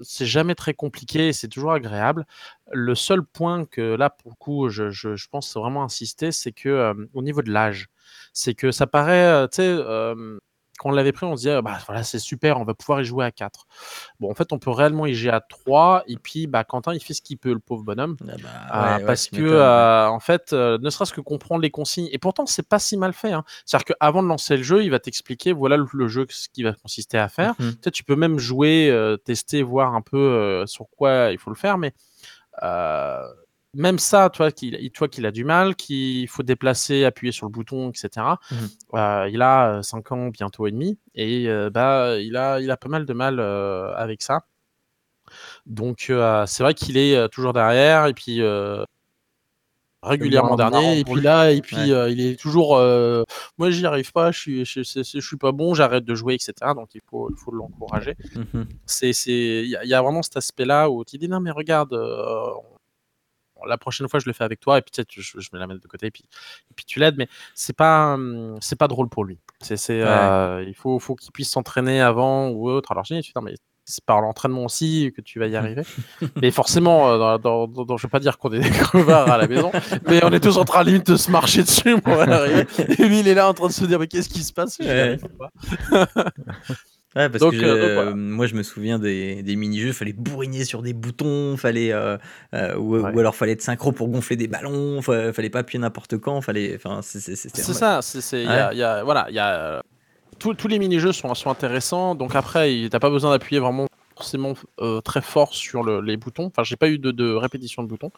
c'est 0.00 0.26
jamais 0.26 0.54
très 0.54 0.74
compliqué, 0.74 1.32
c'est 1.32 1.48
toujours 1.48 1.72
agréable. 1.72 2.26
Le 2.72 2.94
seul 2.94 3.22
point 3.22 3.64
que 3.66 3.94
là, 3.94 4.10
pour 4.10 4.30
le 4.30 4.36
coup, 4.36 4.68
je, 4.68 4.90
je 4.90 5.28
pense 5.30 5.54
vraiment 5.56 5.84
insister, 5.84 6.32
c'est 6.32 6.52
que 6.52 6.94
au 7.14 7.22
niveau 7.22 7.42
de 7.42 7.50
l'âge, 7.52 7.88
c'est 8.32 8.54
que 8.54 8.70
ça 8.70 8.86
paraît, 8.86 9.48
tu 9.48 9.56
sais, 9.56 9.78
quand 10.76 10.90
on 10.90 10.92
l'avait 10.92 11.12
pris, 11.12 11.26
on 11.26 11.36
se 11.36 11.42
disait, 11.42 11.62
bah, 11.62 11.78
voilà, 11.86 12.02
c'est 12.02 12.18
super, 12.18 12.58
on 12.58 12.64
va 12.64 12.74
pouvoir 12.74 13.00
y 13.00 13.04
jouer 13.04 13.24
à 13.24 13.30
4. 13.30 13.66
Bon, 14.20 14.30
en 14.30 14.34
fait, 14.34 14.52
on 14.52 14.58
peut 14.58 14.70
réellement 14.70 15.06
y 15.06 15.14
jouer 15.14 15.30
à 15.30 15.40
3. 15.40 16.04
Et 16.06 16.16
puis, 16.16 16.46
bah, 16.46 16.64
Quentin, 16.64 16.94
il 16.94 17.00
fait 17.00 17.14
ce 17.14 17.22
qu'il 17.22 17.38
peut, 17.38 17.52
le 17.52 17.58
pauvre 17.58 17.82
bonhomme. 17.82 18.16
Ah 18.28 18.34
bah, 18.42 18.96
euh, 18.96 19.06
parce 19.06 19.28
que, 19.28 19.42
euh, 19.42 20.08
en 20.08 20.20
fait, 20.20 20.52
euh, 20.52 20.78
ne 20.80 20.90
serait-ce 20.90 21.12
que 21.12 21.20
comprendre 21.20 21.62
les 21.62 21.70
consignes. 21.70 22.08
Et 22.12 22.18
pourtant, 22.18 22.46
c'est 22.46 22.68
pas 22.68 22.78
si 22.78 22.96
mal 22.96 23.12
fait. 23.12 23.32
Hein. 23.32 23.44
C'est-à-dire 23.64 23.96
qu'avant 23.96 24.22
de 24.22 24.28
lancer 24.28 24.56
le 24.56 24.62
jeu, 24.62 24.84
il 24.84 24.90
va 24.90 24.98
t'expliquer, 24.98 25.52
voilà 25.52 25.76
le, 25.76 26.08
jeu, 26.08 26.26
ce 26.28 26.48
qui 26.48 26.62
va 26.62 26.72
consister 26.72 27.18
à 27.18 27.28
faire. 27.28 27.54
Mmh 27.58 27.70
tu, 27.82 27.90
tu 27.90 28.04
peux 28.04 28.16
même 28.16 28.38
jouer, 28.38 29.16
tester, 29.24 29.62
voir 29.62 29.94
un 29.94 30.02
peu 30.02 30.64
sur 30.66 30.86
quoi 30.96 31.30
il 31.32 31.38
faut 31.38 31.50
le 31.50 31.56
faire. 31.56 31.78
Mais 31.78 31.92
même 33.76 33.98
ça, 33.98 34.30
toi 34.30 34.50
qu'il 34.50 34.90
toi 34.90 35.08
qu'il 35.08 35.26
a 35.26 35.30
du 35.30 35.44
mal, 35.44 35.76
qu'il 35.76 36.28
faut 36.28 36.42
déplacer, 36.42 37.04
appuyer 37.04 37.32
sur 37.32 37.46
le 37.46 37.52
bouton, 37.52 37.90
etc. 37.90 38.08
Mmh 38.50 38.54
euh, 38.94 39.28
il 39.30 39.42
a 39.42 39.82
5 39.82 40.12
ans 40.12 40.28
bientôt 40.28 40.66
et 40.66 40.70
demi 40.70 40.98
et 41.14 41.48
bah 41.72 42.16
il 42.18 42.36
a 42.36 42.60
il 42.60 42.70
a 42.70 42.76
pas 42.76 42.88
mal 42.88 43.04
de 43.04 43.12
mal 43.12 43.40
avec 43.40 44.22
ça. 44.22 44.40
Donc 45.66 46.10
c'est 46.46 46.62
vrai 46.62 46.74
qu'il 46.74 46.96
est 46.96 47.28
toujours 47.28 47.52
derrière 47.52 48.06
et 48.06 48.14
puis 48.14 48.40
régulièrement 50.02 50.56
dernier 50.56 51.00
et 51.00 51.04
puis 51.04 51.20
là 51.20 51.50
et 51.50 51.60
puis 51.60 51.76
il 51.76 52.20
est 52.20 52.38
toujours 52.38 52.78
moi 53.58 53.70
j'y 53.70 53.84
arrive 53.84 54.12
pas 54.12 54.30
je 54.30 54.38
suis 54.38 54.64
je, 54.64 54.82
je, 54.82 55.20
suis 55.20 55.36
pas 55.36 55.52
bon 55.52 55.74
j'arrête 55.74 56.04
de 56.04 56.14
jouer 56.14 56.34
etc 56.34 56.72
donc 56.74 56.94
il 56.94 57.00
faut 57.08 57.30
il 57.30 57.36
faut 57.36 57.50
l'encourager. 57.50 58.16
Mmh 58.34 58.62
c'est 58.86 59.12
c'est 59.12 59.32
il 59.32 59.68
y, 59.84 59.94
a 59.94 60.02
vraiment 60.02 60.22
cet 60.22 60.36
aspect 60.36 60.64
là 60.64 60.88
où 60.88 61.04
tu 61.04 61.18
dis 61.18 61.28
non 61.28 61.40
mais 61.40 61.50
regarde 61.50 61.92
la 63.66 63.78
prochaine 63.78 64.08
fois 64.08 64.20
je 64.20 64.26
le 64.26 64.32
fais 64.32 64.44
avec 64.44 64.60
toi 64.60 64.78
et 64.78 64.82
puis 64.82 64.90
tu 64.90 65.02
sais, 65.02 65.06
je, 65.08 65.40
je, 65.40 65.48
mets 65.52 65.58
la 65.58 65.66
mettre 65.66 65.80
de 65.80 65.88
côté 65.88 66.06
et 66.06 66.10
puis, 66.10 66.24
et 66.70 66.74
puis 66.74 66.84
tu 66.84 66.98
l'aides 66.98 67.16
mais 67.16 67.28
c'est 67.54 67.76
pas 67.76 68.18
c'est 68.60 68.76
pas 68.76 68.88
drôle 68.88 69.08
pour 69.08 69.24
lui. 69.24 69.38
C'est 69.60 69.78
euh, 69.90 70.64
il 70.66 70.74
faut 70.74 70.98
faut 70.98 71.14
qu'il 71.14 71.32
puisse 71.32 71.50
s'entraîner 71.50 72.00
avant 72.00 72.48
ou 72.48 72.68
autre. 72.68 72.92
Alors 72.92 73.04
je 73.04 73.14
dis 73.14 73.32
mais 73.42 73.54
c'est 73.88 74.04
par 74.04 74.20
l'entraînement 74.20 74.64
aussi 74.64 75.12
que 75.16 75.20
tu 75.20 75.38
vas 75.38 75.46
y 75.46 75.54
arriver. 75.54 75.82
mais 76.42 76.50
forcément, 76.50 77.08
euh, 77.08 77.38
dans, 77.38 77.68
dans, 77.68 77.96
je 77.96 78.06
vais 78.06 78.10
pas 78.10 78.18
dire 78.18 78.36
qu'on 78.36 78.52
est 78.52 78.58
des 78.60 78.70
crevards 78.70 79.30
à 79.30 79.38
la 79.38 79.46
maison, 79.46 79.70
mais 80.08 80.22
on 80.24 80.32
est 80.32 80.40
tous 80.40 80.58
en 80.58 80.64
train 80.64 80.82
limite 80.82 81.06
de 81.06 81.16
se 81.16 81.30
marcher 81.30 81.62
dessus 81.62 82.00
pour 82.00 82.12
arriver. 82.20 82.66
Et 82.98 83.04
lui, 83.04 83.20
il 83.20 83.28
est 83.28 83.34
là 83.34 83.48
en 83.48 83.54
train 83.54 83.68
de 83.68 83.72
se 83.72 83.84
dire, 83.84 84.00
mais 84.00 84.08
qu'est-ce 84.08 84.28
qui 84.28 84.42
se 84.42 84.52
passe? 84.52 84.78
Ouais, 84.80 85.18
parce 87.16 87.50
que 87.50 87.64
euh, 87.64 88.14
moi 88.14 88.46
je 88.46 88.54
me 88.54 88.62
souviens 88.62 88.98
des, 88.98 89.42
des 89.42 89.56
mini-jeux, 89.56 89.92
fallait 89.92 90.12
bourriner 90.12 90.64
sur 90.64 90.82
des 90.82 90.92
boutons, 90.92 91.56
fallait 91.56 91.92
euh, 91.92 92.18
euh, 92.54 92.76
ou, 92.76 92.98
ou, 92.98 93.18
alors 93.18 93.34
fallait 93.34 93.52
être 93.52 93.62
synchro 93.62 93.90
pour 93.92 94.08
gonfler 94.08 94.36
des 94.36 94.48
ballons, 94.48 95.00
fallait 95.00 95.50
pas 95.50 95.60
appuyer 95.60 95.80
n'importe 95.80 96.18
quand, 96.18 96.42
fallait, 96.42 96.74
enfin 96.76 97.00
c'est 97.02 97.20
ça, 97.20 98.02
c'est 98.02 98.42
y 98.42 98.46
a, 98.46 98.74
y 98.74 98.82
a, 98.82 99.02
voilà, 99.02 99.26
il 99.30 99.34
y 99.34 99.38
a 99.38 99.82
tous 100.38 100.68
les 100.68 100.78
mini-jeux 100.78 101.12
sont, 101.12 101.34
sont 101.34 101.50
intéressants, 101.50 102.14
donc 102.14 102.34
après 102.34 102.88
t'as 102.90 103.00
pas 103.00 103.10
besoin 103.10 103.30
d'appuyer 103.30 103.60
vraiment 103.60 103.86
forcément 104.16 104.54
euh, 104.80 105.00
très 105.00 105.20
fort 105.20 105.54
sur 105.54 105.84
les 105.84 106.16
boutons. 106.16 106.46
Enfin, 106.46 106.64
j'ai 106.64 106.76
pas 106.76 106.88
eu 106.88 106.98
de, 106.98 107.34
répétition 107.34 107.82
de 107.82 107.88
boutons. 107.88 108.10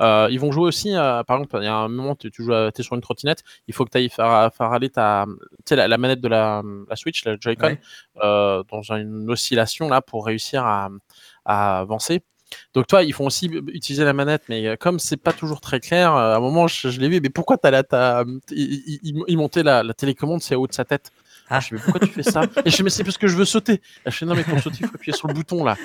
Euh, 0.00 0.28
ils 0.30 0.40
vont 0.40 0.50
jouer 0.50 0.64
aussi, 0.64 0.92
par 0.92 1.24
exemple, 1.30 1.58
il 1.60 1.64
y 1.64 1.68
a 1.68 1.74
un 1.74 1.88
moment, 1.88 2.16
tu, 2.16 2.30
tu 2.30 2.44
joues, 2.44 2.52
es 2.52 2.82
sur 2.82 2.94
une 2.94 3.02
trottinette, 3.02 3.42
il 3.68 3.74
faut 3.74 3.84
que 3.84 3.90
tu 3.90 3.98
ailles 3.98 4.08
faire, 4.08 4.50
faire 4.54 4.72
aller 4.72 4.90
ta, 4.90 5.26
la, 5.70 5.88
la 5.88 5.98
manette 5.98 6.20
de 6.20 6.28
la, 6.28 6.62
la 6.88 6.96
Switch, 6.96 7.24
la 7.24 7.36
Joy-Con, 7.38 7.76
euh, 8.22 8.62
dans 8.70 8.82
une 8.92 9.30
oscillation 9.30 9.88
là 9.88 10.00
pour 10.00 10.26
réussir 10.26 10.64
à, 10.64 10.88
avancer. 11.44 12.22
Donc 12.74 12.86
toi, 12.86 13.02
ils 13.02 13.14
font 13.14 13.26
aussi 13.26 13.46
utiliser 13.46 14.04
la 14.04 14.12
manette, 14.12 14.42
mais 14.48 14.76
comme 14.76 14.98
c'est 14.98 15.16
pas 15.16 15.32
toujours 15.32 15.60
très 15.60 15.80
clair, 15.80 16.12
à 16.12 16.36
un 16.36 16.40
moment 16.40 16.66
je, 16.68 16.88
l'ai 17.00 17.08
vu, 17.08 17.20
mais 17.22 17.30
pourquoi 17.30 17.56
t'as 17.56 17.70
la, 17.70 17.82
as, 17.92 18.24
il, 18.50 19.00
il, 19.26 19.36
montait 19.38 19.62
la, 19.62 19.82
la 19.82 19.94
télécommande, 19.94 20.42
c'est 20.42 20.54
au 20.54 20.62
haut 20.62 20.66
de 20.66 20.74
sa 20.74 20.84
tête? 20.84 21.10
Ah, 21.54 21.60
je 21.60 21.74
mais 21.74 21.80
pourquoi 21.82 22.00
tu 22.00 22.10
fais 22.14 22.22
ça 22.22 22.44
Et 22.64 22.70
je 22.70 22.76
fais, 22.76 22.82
mais 22.82 22.88
c'est 22.88 23.04
parce 23.04 23.18
que 23.18 23.28
je 23.28 23.36
veux 23.36 23.44
sauter. 23.44 23.82
je 24.06 24.10
fais, 24.10 24.24
non, 24.24 24.34
mais 24.34 24.42
pour 24.42 24.58
sauter, 24.58 24.78
il 24.80 24.86
faut 24.86 24.94
appuyer 24.94 25.14
sur 25.14 25.28
le 25.28 25.34
bouton 25.34 25.62
là. 25.64 25.76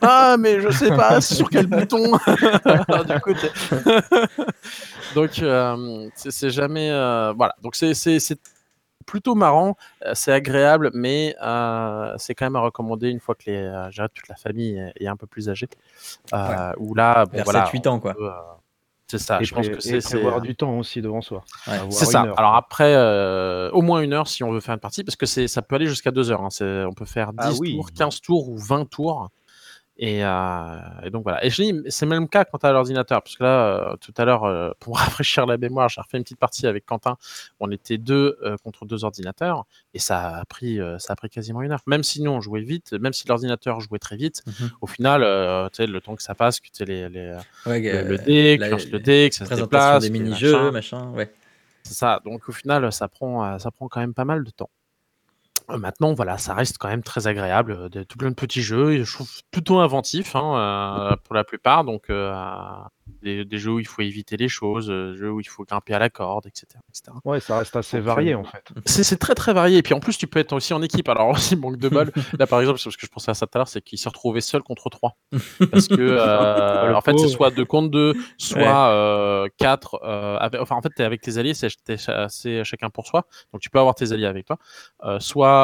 Ah, 0.00 0.36
mais 0.38 0.60
je 0.60 0.70
sais 0.70 0.90
pas, 0.90 1.20
c'est 1.20 1.34
sur 1.34 1.50
quel 1.50 1.66
bouton 1.66 2.12
du 3.08 3.20
coup, 3.20 3.32
Donc, 5.16 5.40
euh, 5.40 6.08
c'est 6.14 6.50
jamais. 6.50 6.92
Euh, 6.92 7.32
voilà, 7.36 7.56
donc 7.60 7.74
c'est 7.74 8.38
plutôt 9.04 9.34
marrant, 9.34 9.76
euh, 10.04 10.12
c'est 10.14 10.32
agréable, 10.32 10.92
mais 10.94 11.34
c'est 12.18 12.36
quand 12.36 12.46
même 12.46 12.56
à 12.56 12.60
recommander 12.60 13.08
une 13.08 13.18
fois 13.18 13.34
que 13.34 13.50
les, 13.50 14.08
toute 14.14 14.28
la 14.28 14.36
famille 14.36 14.80
est, 14.94 15.08
un 15.08 15.16
peu 15.16 15.26
plus 15.26 15.48
âgée. 15.48 15.68
Ouais. 16.32 16.38
Où 16.78 16.94
là, 16.94 17.26
bon, 17.26 17.32
Vers 17.32 17.44
voilà, 17.44 17.64
7-8 17.64 17.88
ans, 17.88 17.98
quoi. 17.98 18.14
C'est 19.08 19.18
ça, 19.18 19.40
je 19.40 19.54
pense 19.54 19.68
que 19.68 19.80
c'est 19.80 20.14
avoir 20.14 20.40
du 20.40 20.56
temps 20.56 20.78
aussi 20.78 21.00
devant 21.00 21.20
soi. 21.20 21.44
C'est 21.90 22.06
ça. 22.06 22.22
Alors 22.36 22.54
après, 22.54 22.94
euh, 22.94 23.70
au 23.70 23.82
moins 23.82 24.00
une 24.00 24.12
heure 24.12 24.28
si 24.28 24.42
on 24.42 24.50
veut 24.50 24.60
faire 24.60 24.74
une 24.74 24.80
partie, 24.80 25.04
parce 25.04 25.16
que 25.16 25.26
ça 25.26 25.62
peut 25.62 25.76
aller 25.76 25.86
jusqu'à 25.86 26.10
deux 26.10 26.30
heures. 26.30 26.42
Hein. 26.42 26.48
On 26.60 26.92
peut 26.92 27.04
faire 27.04 27.32
10 27.32 27.38
ah 27.40 27.52
tours, 27.52 27.90
15 27.92 28.20
tours 28.20 28.48
ou 28.48 28.58
20 28.58 28.88
tours. 28.90 29.28
Euh, 30.02 30.78
et, 31.04 31.10
donc 31.10 31.22
voilà. 31.22 31.44
Et 31.44 31.50
je 31.50 31.62
dis, 31.62 31.74
c'est 31.88 32.06
même 32.06 32.22
le 32.22 32.28
cas 32.28 32.44
quand 32.44 32.58
tu 32.58 32.66
as 32.66 32.72
l'ordinateur, 32.72 33.22
parce 33.22 33.36
que 33.36 33.44
là, 33.44 33.92
euh, 33.92 33.96
tout 33.96 34.12
à 34.16 34.24
l'heure, 34.24 34.44
euh, 34.44 34.70
pour 34.78 34.98
rafraîchir 34.98 35.46
la 35.46 35.56
mémoire, 35.56 35.88
j'ai 35.88 36.00
refait 36.00 36.18
une 36.18 36.24
petite 36.24 36.38
partie 36.38 36.66
avec 36.66 36.84
Quentin. 36.84 37.16
On 37.60 37.70
était 37.70 37.98
deux 37.98 38.38
contre 38.62 38.84
deux 38.84 39.04
ordinateurs, 39.04 39.64
et 39.94 39.98
ça 39.98 40.38
a 40.38 40.44
pris, 40.44 40.78
ça 40.98 41.14
a 41.14 41.16
pris 41.16 41.30
quasiment 41.30 41.62
une 41.62 41.72
heure. 41.72 41.80
Même 41.86 42.02
si 42.02 42.22
nous 42.22 42.30
on 42.30 42.40
jouait 42.40 42.60
vite, 42.60 42.92
même 42.92 43.12
si 43.12 43.26
l'ordinateur 43.28 43.80
jouait 43.80 43.98
très 43.98 44.16
vite, 44.16 44.42
mmh 44.46 44.66
au 44.80 44.86
final, 44.86 45.22
tu 45.70 45.76
sais, 45.76 45.86
le 45.86 46.00
temps 46.00 46.16
que 46.16 46.22
ça 46.22 46.34
passe, 46.34 46.60
que 46.60 46.68
tu 46.72 46.84
les, 46.84 47.08
les 47.08 47.36
le, 47.66 48.18
dé, 48.18 48.58
que 48.58 48.74
tu 48.76 48.90
le 48.90 48.98
dé, 48.98 49.28
que 49.30 49.36
ça 49.36 49.46
se 49.46 49.54
déplace, 49.54 50.02
des 50.02 50.10
mini-jeux, 50.10 50.70
machin, 50.70 51.10
ouais. 51.12 51.32
C'est 51.82 51.94
ça. 51.94 52.20
Donc 52.24 52.48
au 52.48 52.52
final, 52.52 52.92
ça 52.92 53.08
prend, 53.08 53.58
ça 53.58 53.70
prend 53.70 53.88
quand 53.88 54.00
même 54.00 54.14
pas 54.14 54.24
mal 54.24 54.44
de 54.44 54.50
temps. 54.50 54.70
Euh, 55.70 55.78
maintenant, 55.78 56.14
voilà, 56.14 56.38
ça 56.38 56.54
reste 56.54 56.78
quand 56.78 56.88
même 56.88 57.02
très 57.02 57.26
agréable, 57.26 57.72
euh, 57.72 57.88
de 57.88 58.02
tout 58.02 58.16
plein 58.16 58.30
de 58.30 58.34
petits 58.34 58.62
jeux 58.62 59.02
je 59.02 59.12
trouve 59.12 59.30
plutôt 59.50 59.78
inventif 59.78 60.36
hein, 60.36 61.10
euh, 61.12 61.16
pour 61.24 61.34
la 61.34 61.44
plupart, 61.44 61.84
donc 61.84 62.10
des, 63.22 63.58
jeux 63.58 63.72
où 63.72 63.78
il 63.78 63.86
faut 63.86 64.02
éviter 64.02 64.36
les 64.36 64.48
choses, 64.48 64.88
des 64.88 65.16
jeux 65.16 65.32
où 65.32 65.40
il 65.40 65.48
faut 65.48 65.64
grimper 65.64 65.94
à 65.94 65.98
la 65.98 66.10
corde, 66.10 66.46
etc. 66.46 66.66
etc. 66.88 67.16
Ouais, 67.24 67.40
ça 67.40 67.58
reste 67.58 67.74
assez 67.76 68.00
varié 68.00 68.34
en 68.34 68.44
fait. 68.44 68.68
C'est 68.84 69.18
très 69.18 69.34
très 69.34 69.52
varié. 69.52 69.78
Et 69.78 69.82
puis 69.82 69.94
en 69.94 70.00
plus, 70.00 70.16
tu 70.18 70.26
peux 70.26 70.38
être 70.38 70.52
aussi 70.52 70.74
en 70.74 70.82
équipe. 70.82 71.08
Alors 71.08 71.28
aussi, 71.30 71.56
manque 71.56 71.78
de 71.78 71.88
bol. 71.88 72.12
Là, 72.38 72.46
par 72.46 72.60
exemple, 72.60 72.78
ce 72.78 72.88
que 72.88 72.94
je 73.00 73.06
pensais 73.06 73.30
à 73.30 73.34
ça 73.34 73.46
tout 73.46 73.56
à 73.56 73.60
l'heure, 73.60 73.68
c'est 73.68 73.80
qu'il 73.80 73.98
s'est 73.98 74.08
retrouvé 74.08 74.40
seul 74.40 74.62
contre 74.62 74.90
3. 74.90 75.16
Parce 75.70 75.88
que, 75.88 76.94
en 76.94 77.00
fait, 77.00 77.18
c'est 77.18 77.28
soit 77.28 77.50
2 77.50 77.64
contre 77.64 77.90
2, 77.90 78.14
soit 78.38 79.48
4. 79.58 80.00
enfin, 80.60 80.76
en 80.76 80.82
fait, 80.82 80.90
tu 80.94 81.02
es 81.02 81.04
avec 81.04 81.20
tes 81.20 81.38
alliés, 81.38 81.54
c'est 81.54 82.64
chacun 82.64 82.90
pour 82.90 83.06
soi. 83.06 83.26
Donc 83.52 83.60
tu 83.60 83.70
peux 83.70 83.78
avoir 83.78 83.94
tes 83.94 84.12
alliés 84.12 84.26
avec 84.26 84.46
toi. 84.46 84.58
soit, 85.20 85.55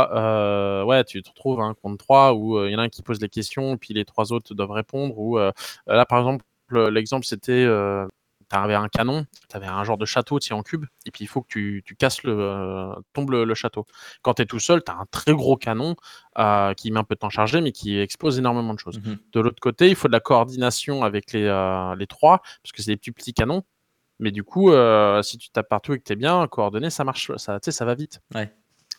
ouais, 0.84 1.04
tu 1.04 1.22
te 1.22 1.28
retrouves 1.28 1.60
un 1.60 1.74
contre 1.74 1.98
3 1.98 2.34
où 2.34 2.64
il 2.64 2.72
y 2.72 2.76
en 2.76 2.78
a 2.78 2.82
un 2.82 2.88
qui 2.88 3.02
pose 3.02 3.20
les 3.20 3.28
questions, 3.28 3.76
puis 3.76 3.94
les 3.94 4.04
trois 4.04 4.32
autres 4.32 4.54
doivent 4.54 4.70
répondre. 4.70 5.18
Ou 5.18 5.38
là, 5.38 6.06
par 6.06 6.18
exemple, 6.18 6.44
l'exemple, 6.90 7.26
c'était 7.26 7.64
euh, 7.64 8.06
tu 8.50 8.56
avais 8.56 8.74
un 8.74 8.88
canon, 8.88 9.26
tu 9.48 9.56
avais 9.56 9.66
un 9.66 9.82
genre 9.84 9.98
de 9.98 10.04
château 10.04 10.38
en 10.50 10.62
cube, 10.62 10.84
et 11.06 11.10
puis 11.10 11.24
il 11.24 11.26
faut 11.26 11.42
que 11.42 11.48
tu, 11.48 11.82
tu 11.84 11.96
casses 11.96 12.22
le, 12.22 12.36
euh, 12.38 12.94
tombe 13.12 13.30
le, 13.30 13.54
château. 13.54 13.86
Quand 14.22 14.34
tu 14.34 14.42
es 14.42 14.46
tout 14.46 14.58
seul, 14.58 14.82
tu 14.84 14.92
as 14.92 14.96
un 14.96 15.06
très 15.10 15.32
gros 15.32 15.56
canon 15.56 15.96
euh, 16.38 16.74
qui 16.74 16.90
met 16.90 16.98
un 16.98 17.04
peu 17.04 17.14
de 17.14 17.20
temps 17.20 17.30
chargé, 17.30 17.60
mais 17.60 17.72
qui 17.72 17.98
expose 17.98 18.38
énormément 18.38 18.74
de 18.74 18.78
choses. 18.78 18.98
Mmh 18.98 19.16
de 19.32 19.40
l'autre 19.40 19.60
côté, 19.60 19.88
il 19.88 19.94
faut 19.94 20.08
de 20.08 20.12
la 20.12 20.20
coordination 20.20 21.04
avec 21.04 21.32
les, 21.32 21.44
les 21.98 22.06
trois, 22.06 22.38
parce 22.62 22.72
que 22.72 22.82
c'est 22.82 22.90
des 22.90 22.96
petits 22.96 23.12
petits 23.12 23.32
canons. 23.32 23.62
Mais 24.18 24.30
du 24.30 24.44
coup, 24.44 24.70
si 25.22 25.38
tu 25.38 25.50
tapes 25.50 25.68
partout 25.68 25.94
et 25.94 25.98
que 25.98 26.04
tu 26.04 26.12
es 26.12 26.16
bien 26.16 26.46
coordonné, 26.48 26.90
ça 26.90 27.02
marche, 27.02 27.34
ça, 27.36 27.58
ça 27.60 27.84
va 27.84 27.94
vite. 27.94 28.20
Ouais. 28.34 28.52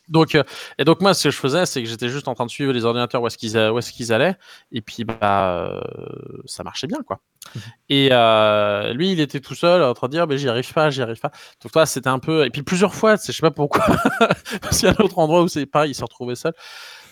Donc, 0.09 0.35
euh, 0.35 0.43
et 0.77 0.83
donc 0.83 1.01
moi, 1.01 1.13
ce 1.13 1.23
que 1.23 1.31
je 1.31 1.37
faisais, 1.37 1.65
c'est 1.65 1.81
que 1.81 1.87
j'étais 1.87 2.09
juste 2.09 2.27
en 2.27 2.33
train 2.33 2.45
de 2.45 2.51
suivre 2.51 2.73
les 2.73 2.83
ordinateurs 2.83 3.21
où 3.21 3.27
est-ce 3.27 3.37
qu'ils 3.37 3.57
où 3.57 3.77
est-ce 3.77 3.93
qu'ils 3.93 4.11
allaient, 4.11 4.35
et 4.71 4.81
puis 4.81 5.05
bah 5.05 5.57
euh, 5.57 5.81
ça 6.45 6.63
marchait 6.63 6.87
bien 6.87 6.99
quoi. 7.07 7.21
Mhm. 7.55 7.61
Et 7.89 8.09
euh, 8.11 8.93
lui, 8.93 9.11
il 9.13 9.19
était 9.19 9.39
tout 9.39 9.55
seul 9.55 9.81
en 9.81 9.93
train 9.93 10.07
de 10.07 10.11
dire, 10.11 10.27
mais 10.27 10.37
j'y 10.37 10.49
arrive 10.49 10.71
pas, 10.73 10.89
j'y 10.89 11.01
arrive 11.01 11.19
pas. 11.19 11.31
Donc 11.61 11.71
toi, 11.71 11.85
c'était 11.85 12.09
un 12.09 12.19
peu, 12.19 12.45
et 12.45 12.49
puis 12.49 12.63
plusieurs 12.63 12.93
fois, 12.93 13.15
je 13.15 13.31
sais 13.31 13.41
pas 13.41 13.51
pourquoi, 13.51 13.85
parce 14.61 14.79
qu'il 14.79 14.89
y 14.89 14.91
a 14.91 14.95
un 14.97 15.03
autre 15.03 15.19
endroit 15.19 15.41
où 15.41 15.47
c'est 15.47 15.65
pareil, 15.65 15.91
il 15.91 15.95
s'est 15.95 16.03
retrouvé 16.03 16.35
seul. 16.35 16.53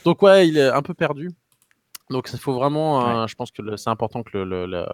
Donc 0.03 0.21
ouais, 0.21 0.47
il 0.47 0.57
est 0.57 0.69
un 0.69 0.81
peu 0.81 0.93
perdu. 0.93 1.31
Donc 2.09 2.29
il 2.33 2.39
faut 2.39 2.53
vraiment, 2.53 3.25
je 3.27 3.35
pense 3.35 3.51
que 3.51 3.77
c'est 3.77 3.89
important 3.89 4.21
que 4.21 4.37
le, 4.37 4.65
le, 4.65 4.85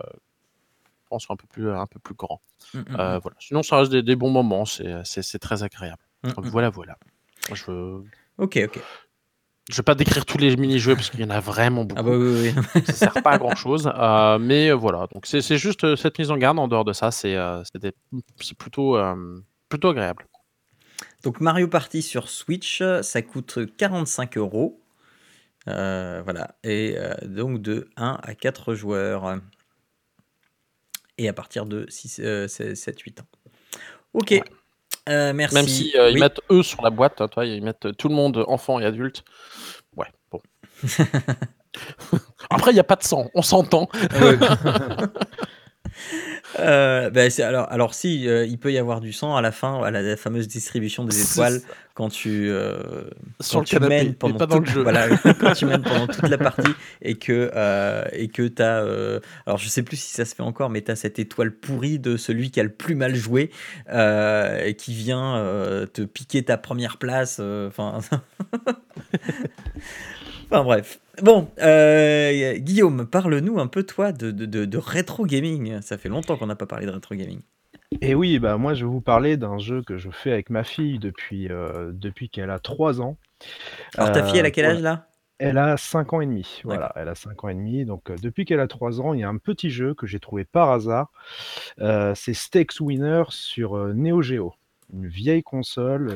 soit 1.18 1.34
un 1.34 1.38
peu 1.38 1.48
plus, 1.48 1.72
un 1.72 1.88
peu 1.88 2.00
plus 2.00 2.14
grand. 2.14 2.42
Mm, 2.76 2.80
mm, 2.80 2.84
mm. 2.92 3.20
voilà. 3.24 3.38
Sinon, 3.40 3.64
ça 3.64 3.78
reste 3.78 3.92
des, 3.92 4.04
des 4.04 4.16
bons 4.16 4.30
moments, 4.30 4.66
c'est 4.66 5.40
très 5.40 5.64
agréable. 5.64 6.04
Donc 6.24 6.46
voilà, 6.46 6.70
voilà. 6.70 6.98
Je... 7.54 8.02
Ok, 8.38 8.60
ok. 8.64 8.80
Je 9.70 9.76
vais 9.76 9.84
pas 9.84 9.96
décrire 9.96 10.26
tous 10.26 10.38
les 10.38 10.56
mini-jeux 10.56 10.96
parce 10.96 11.10
qu'il 11.10 11.20
y 11.20 11.24
en 11.26 11.30
a 11.30 11.42
vraiment 11.42 11.84
beaucoup. 11.84 12.00
Ah 12.00 12.04
bah 12.04 12.18
oui, 12.18 12.54
oui. 12.56 12.82
ça 12.86 12.94
sert 12.94 13.22
pas 13.22 13.32
à 13.32 13.38
grand 13.38 13.56
chose. 13.56 13.92
Euh, 13.98 14.38
mais 14.38 14.72
voilà, 14.72 15.08
donc 15.14 15.26
c'est 15.26 15.58
juste 15.58 15.84
euh, 15.84 15.96
cette 15.96 16.20
mise 16.20 16.30
en 16.30 16.38
garde. 16.38 16.60
En 16.60 16.68
dehors 16.68 16.86
de 16.86 16.94
ça, 16.94 17.12
c'est 17.12 17.36
euh, 17.36 17.64
plutôt, 18.58 18.98
plutôt 19.70 19.90
agréable. 19.90 20.28
Donc 21.24 21.42
Mario 21.42 21.68
Party 21.68 22.02
sur 22.02 22.30
Switch, 22.30 22.82
ça 23.02 23.22
coûte 23.22 23.60
45 23.78 24.38
euros. 24.38 24.80
voilà. 25.66 26.56
Et 26.64 26.96
donc 27.24 27.62
de 27.62 27.90
1 27.98 28.20
à 28.22 28.36
4 28.36 28.76
joueurs. 28.76 29.40
Et 31.18 31.28
à 31.28 31.34
partir 31.34 31.66
de 31.66 31.86
6, 31.90 32.48
7, 32.48 33.00
8 33.00 33.22
ans. 33.22 33.28
Ok. 34.14 34.40
Euh, 35.08 35.34
merci. 35.34 35.56
Même 35.56 35.68
si 35.68 35.94
euh, 35.96 36.10
ils 36.10 36.20
mettent 36.20 36.42
eux 36.52 36.64
sur 36.64 36.82
la 36.82 36.90
boîte, 36.90 37.22
hein, 37.22 37.28
toi, 37.28 37.46
ils 37.46 37.64
mettent 37.64 37.96
tout 37.98 38.10
le 38.10 38.16
monde, 38.16 38.44
enfants 38.48 38.80
et 38.80 38.86
adultes. 38.86 39.24
Ouais, 39.96 40.08
bon. 40.32 40.42
Après, 42.50 42.72
il 42.72 42.76
n'y 42.76 42.80
a 42.80 42.86
pas 42.86 42.96
de 42.96 43.04
sang, 43.04 43.30
on 43.34 43.42
s'entend. 43.42 43.90
Euh, 46.60 47.10
bah, 47.10 47.24
alors, 47.40 47.68
alors 47.72 47.94
si, 47.94 48.28
euh, 48.28 48.46
il 48.46 48.58
peut 48.58 48.72
y 48.72 48.78
avoir 48.78 49.02
du 49.02 49.14
sang 49.14 49.36
à 49.36 49.42
la 49.42 49.52
fin, 49.52 49.84
à 49.84 49.92
la, 49.92 50.16
fameuse 50.16 50.48
distribution 50.48 51.04
des 51.04 51.22
étoiles, 51.22 51.62
quand 51.94 52.10
tu, 52.10 52.50
euh, 52.50 53.10
quand 53.52 53.64
tu 53.64 53.80
mènes 53.80 54.14
pendant 54.14 54.48
toute, 54.48 54.70
Voilà, 54.70 55.08
quand 55.40 55.54
tu 55.54 55.66
mènes 55.66 55.82
pendant 55.82 56.08
toute 56.08 56.30
la 56.30 56.38
partie 56.38 56.72
et 57.02 57.16
que 57.16 57.52
et 58.14 58.30
que 58.30 58.48
tu 58.48 58.62
as, 58.62 58.78
alors 59.46 59.58
je 59.58 59.68
sais 59.68 59.84
plus 59.84 59.98
si 59.98 60.14
ça 60.14 60.26
se 60.26 60.36
fait 60.36 60.44
encore, 60.44 60.70
mais 60.70 60.82
tu 60.82 60.92
as 60.92 60.96
cette 60.96 61.20
étoile 61.20 61.52
pourrie 61.52 62.00
de 62.00 62.18
celui 62.18 62.52
qui 62.52 62.60
a 62.60 62.64
le 62.64 62.70
plus 62.70 62.96
mal 62.96 63.16
joué 63.16 63.52
et 63.90 64.76
qui 64.78 64.94
vient 64.94 65.86
te 65.94 66.04
piquer 66.04 66.44
ta 66.44 66.58
première 66.58 66.98
place. 66.98 67.40
Enfin, 67.40 68.00
enfin 70.50 70.64
bref. 70.64 71.00
Bon, 71.22 71.50
euh, 71.60 72.58
Guillaume, 72.58 73.08
parle-nous 73.08 73.60
un 73.60 73.68
peu, 73.68 73.84
toi, 73.84 74.12
de, 74.12 74.32
de, 74.32 74.78
rétro 74.78 75.26
gaming. 75.26 75.82
Ça 75.82 75.98
fait 75.98 76.10
longtemps 76.10 76.38
qu'on 76.38 76.48
n'a 76.48 76.56
pas 76.56 76.68
parlé 76.68 76.86
de 76.86 76.92
rétro 76.92 77.16
gaming. 77.16 77.42
Et 78.02 78.16
oui, 78.16 78.38
bah 78.38 78.58
moi 78.58 78.74
je 78.74 78.86
vais 78.86 78.92
vous 78.92 79.02
parler 79.02 79.38
d'un 79.38 79.58
jeu 79.60 79.82
que 79.82 79.98
je 79.98 80.10
fais 80.10 80.34
avec 80.34 80.50
ma 80.50 80.66
fille 80.66 81.00
depuis, 81.00 81.48
euh, 81.50 81.92
depuis 81.94 82.30
qu'elle 82.30 82.50
a 82.50 82.60
3 82.60 83.02
ans. 83.02 83.18
Alors 83.96 84.12
ta 84.12 84.24
fille, 84.24 84.40
elle 84.40 84.46
a 84.46 84.52
quel 84.52 84.66
âge 84.66 84.82
là? 84.82 85.08
Elle 85.40 85.58
a 85.58 85.78
5 85.78 86.12
ans 86.14 86.22
et 86.22 86.26
demi. 86.26 86.62
Voilà, 86.66 86.92
elle 86.96 87.08
a 87.08 87.16
5 87.16 87.46
ans 87.46 87.50
et 87.50 87.56
demi. 87.56 87.86
Donc 87.86 88.10
euh, 88.10 88.16
depuis 88.22 88.44
qu'elle 88.44 88.60
a 88.60 88.68
3 88.68 89.00
ans, 89.00 89.14
il 89.14 89.22
y 89.22 89.24
a 89.24 89.30
un 89.30 89.38
petit 89.38 89.70
jeu 89.70 89.94
que 89.94 90.06
j'ai 90.06 90.20
trouvé 90.20 90.44
par 90.44 90.72
hasard. 90.72 91.12
c'est 91.78 92.34
Stakes 92.34 92.80
Winner 92.82 93.24
sur 93.30 93.78
Neo 93.94 94.22
Geo 94.22 94.54
une 94.94 95.08
vieille 95.08 95.44
console 95.44 96.14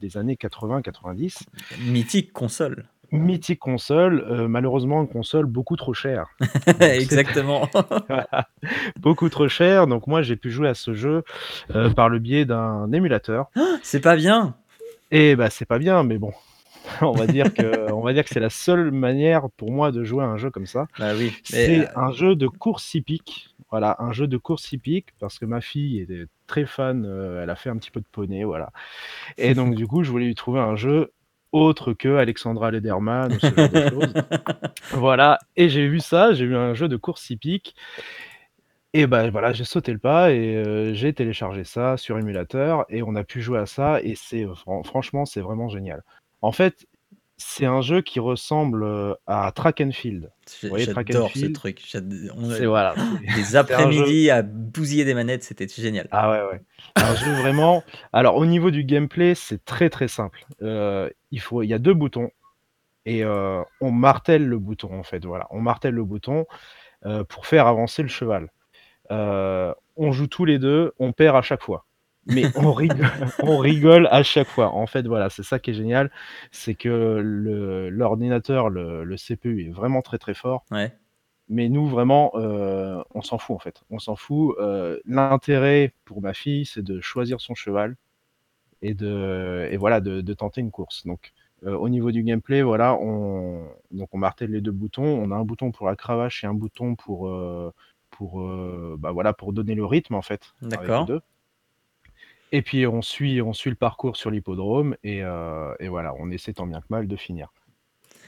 des 0.00 0.16
années 0.16 0.36
80-90. 0.36 1.42
Mythique 1.88 2.32
console 2.32 2.86
mythique 3.12 3.58
console, 3.58 4.24
euh, 4.28 4.48
malheureusement 4.48 5.02
une 5.02 5.08
console 5.08 5.46
beaucoup 5.46 5.76
trop 5.76 5.94
chère. 5.94 6.28
Exactement. 6.80 7.68
Beaucoup 9.00 9.28
trop 9.28 9.48
chère. 9.48 9.86
Donc 9.86 10.06
moi 10.06 10.22
j'ai 10.22 10.36
pu 10.36 10.50
jouer 10.50 10.68
à 10.68 10.74
ce 10.74 10.94
jeu 10.94 11.22
euh, 11.74 11.90
par 11.90 12.08
le 12.08 12.18
biais 12.18 12.44
d'un 12.44 12.90
émulateur. 12.92 13.50
c'est 13.82 14.00
pas 14.00 14.16
bien. 14.16 14.54
Et 15.10 15.36
bah 15.36 15.50
c'est 15.50 15.64
pas 15.64 15.78
bien, 15.78 16.02
mais 16.04 16.18
bon. 16.18 16.32
on 17.02 17.12
va 17.12 17.26
dire 17.26 17.52
que 17.52 17.92
on 17.92 18.00
va 18.00 18.12
dire 18.12 18.24
que 18.24 18.30
c'est 18.30 18.40
la 18.40 18.50
seule 18.50 18.90
manière 18.90 19.50
pour 19.56 19.70
moi 19.70 19.92
de 19.92 20.04
jouer 20.04 20.24
à 20.24 20.28
un 20.28 20.36
jeu 20.36 20.50
comme 20.50 20.66
ça. 20.66 20.86
Bah 20.98 21.12
oui. 21.16 21.32
C'est 21.44 21.80
euh, 21.80 21.92
un 21.96 22.12
jeu 22.12 22.36
de 22.36 22.46
course 22.46 22.94
hippique. 22.94 23.48
Voilà, 23.70 23.96
un 24.00 24.10
jeu 24.12 24.26
de 24.26 24.36
course 24.36 24.72
hippique 24.72 25.08
parce 25.20 25.38
que 25.38 25.44
ma 25.44 25.60
fille 25.60 26.00
était 26.00 26.24
très 26.48 26.66
fan. 26.66 27.04
elle 27.40 27.50
a 27.50 27.54
fait 27.54 27.70
un 27.70 27.76
petit 27.76 27.92
peu 27.92 28.00
de 28.00 28.06
poney, 28.10 28.42
voilà. 28.42 28.70
Et 29.38 29.54
donc 29.54 29.76
du 29.76 29.86
coup, 29.86 30.02
je 30.02 30.10
voulais 30.10 30.26
lui 30.26 30.34
trouver 30.34 30.58
un 30.58 30.74
jeu 30.74 31.12
autre 31.52 31.92
que 31.92 32.16
Alexandra 32.16 32.70
Lederman 32.70 33.32
ou 33.32 33.38
ce 33.38 33.46
genre 33.46 33.68
de 33.68 33.88
choses. 33.88 34.14
Voilà, 34.92 35.38
et 35.56 35.68
j'ai 35.68 35.88
vu 35.88 36.00
ça, 36.00 36.32
j'ai 36.32 36.46
vu 36.46 36.56
un 36.56 36.74
jeu 36.74 36.88
de 36.88 36.96
course 36.96 37.30
hippique. 37.30 37.74
Et 38.92 39.06
ben 39.06 39.30
voilà, 39.30 39.52
j'ai 39.52 39.64
sauté 39.64 39.92
le 39.92 39.98
pas 39.98 40.32
et 40.32 40.56
euh, 40.56 40.92
j'ai 40.94 41.12
téléchargé 41.12 41.62
ça 41.62 41.96
sur 41.96 42.18
émulateur 42.18 42.84
et 42.88 43.02
on 43.04 43.14
a 43.14 43.22
pu 43.22 43.40
jouer 43.40 43.60
à 43.60 43.66
ça 43.66 44.00
et 44.02 44.16
c'est 44.16 44.46
franchement 44.84 45.24
c'est 45.24 45.40
vraiment 45.40 45.68
génial. 45.68 46.02
En 46.42 46.50
fait, 46.50 46.86
c'est 47.40 47.64
un 47.64 47.80
jeu 47.80 48.02
qui 48.02 48.20
ressemble 48.20 48.84
euh, 48.84 49.14
à 49.26 49.50
Track 49.52 49.80
and 49.80 49.92
Field. 49.92 50.30
J'adore 50.62 51.30
ce 51.34 51.46
truc. 51.46 51.82
Voilà. 52.62 52.94
Des 53.34 53.56
après-midi 53.56 54.30
à 54.30 54.42
bousiller 54.42 55.06
des 55.06 55.14
manettes, 55.14 55.42
c'était 55.42 55.66
génial. 55.66 56.06
Ah 56.10 56.30
ouais, 56.30 56.42
ouais. 56.50 56.60
Un 56.96 57.14
jeu 57.14 57.32
vraiment. 57.32 57.82
Alors 58.12 58.36
au 58.36 58.44
niveau 58.44 58.70
du 58.70 58.84
gameplay, 58.84 59.34
c'est 59.34 59.64
très 59.64 59.88
très 59.88 60.06
simple. 60.06 60.44
Euh, 60.60 61.08
il 61.30 61.40
faut, 61.40 61.62
il 61.62 61.68
y 61.68 61.74
a 61.74 61.78
deux 61.78 61.94
boutons 61.94 62.30
et 63.06 63.24
euh, 63.24 63.62
on 63.80 63.90
martèle 63.90 64.46
le 64.46 64.58
bouton 64.58 64.92
en 64.92 65.02
fait. 65.02 65.24
Voilà, 65.24 65.46
on 65.50 65.60
martèle 65.60 65.94
le 65.94 66.04
bouton 66.04 66.44
pour 67.30 67.46
faire 67.46 67.66
avancer 67.66 68.02
le 68.02 68.08
cheval. 68.08 68.50
on 69.08 70.12
joue 70.12 70.26
tous 70.26 70.44
les 70.44 70.58
deux, 70.58 70.92
on 70.98 71.12
perd 71.12 71.36
à 71.36 71.42
chaque 71.42 71.62
fois 71.62 71.86
mais 72.26 72.44
on 72.56 72.72
rigole, 72.72 73.06
on 73.42 73.58
rigole 73.58 74.08
à 74.10 74.22
chaque 74.22 74.48
fois. 74.48 74.74
En 74.74 74.86
fait, 74.86 75.06
voilà, 75.06 75.30
c'est 75.30 75.42
ça 75.42 75.58
qui 75.58 75.70
est 75.70 75.74
génial, 75.74 76.10
c'est 76.50 76.74
que 76.74 77.88
l'ordinateur, 77.90 78.70
le, 78.70 79.04
le, 79.04 79.16
CPU 79.16 79.66
est 79.66 79.70
vraiment 79.70 80.02
très 80.02 80.18
très 80.18 80.34
fort. 80.34 80.64
Ouais. 80.70 80.92
Mais 81.50 81.68
nous, 81.68 81.88
vraiment, 81.88 82.30
euh, 82.36 83.02
on 83.12 83.22
s'en 83.22 83.36
fout 83.36 83.56
en 83.56 83.58
fait. 83.58 83.82
On 83.90 83.98
s'en 83.98 84.14
fout. 84.14 84.54
Euh, 84.60 85.00
l'intérêt 85.04 85.92
pour 86.04 86.22
ma 86.22 86.32
fille, 86.32 86.64
c'est 86.64 86.82
de 86.82 87.00
choisir 87.00 87.40
son 87.40 87.56
cheval 87.56 87.96
et 88.82 88.94
de 88.94 89.68
et 89.70 89.76
voilà 89.76 90.00
de, 90.00 90.20
de 90.20 90.34
tenter 90.34 90.60
une 90.60 90.70
course. 90.70 91.04
Donc 91.06 91.32
euh, 91.64 91.76
au 91.76 91.88
niveau 91.88 92.12
du 92.12 92.22
gameplay, 92.22 92.62
voilà, 92.62 92.94
on 92.94 93.66
donc 93.90 94.10
on 94.12 94.18
martèle 94.18 94.52
les 94.52 94.60
deux 94.60 94.70
boutons. 94.70 95.02
On 95.04 95.32
a 95.32 95.34
un 95.34 95.44
bouton 95.44 95.72
pour 95.72 95.86
la 95.86 95.96
cravache 95.96 96.44
et 96.44 96.46
un 96.46 96.54
bouton 96.54 96.94
pour 96.94 97.28
pour 98.10 98.48
bah 98.98 99.10
voilà 99.10 99.32
pour 99.32 99.52
donner 99.52 99.74
le 99.74 99.84
rythme 99.84 100.14
en 100.14 100.22
fait. 100.22 100.54
D'accord. 100.62 101.08
Et 102.52 102.62
puis 102.62 102.86
on 102.86 103.02
suit 103.02 103.40
on 103.42 103.52
suit 103.52 103.70
le 103.70 103.76
parcours 103.76 104.16
sur 104.16 104.30
l'hippodrome 104.30 104.96
et, 105.04 105.18
et 105.18 105.88
voilà, 105.88 106.14
on 106.18 106.30
essaie 106.30 106.52
tant 106.52 106.66
bien 106.66 106.80
que 106.80 106.86
mal 106.90 107.06
de 107.06 107.16
finir. 107.16 107.52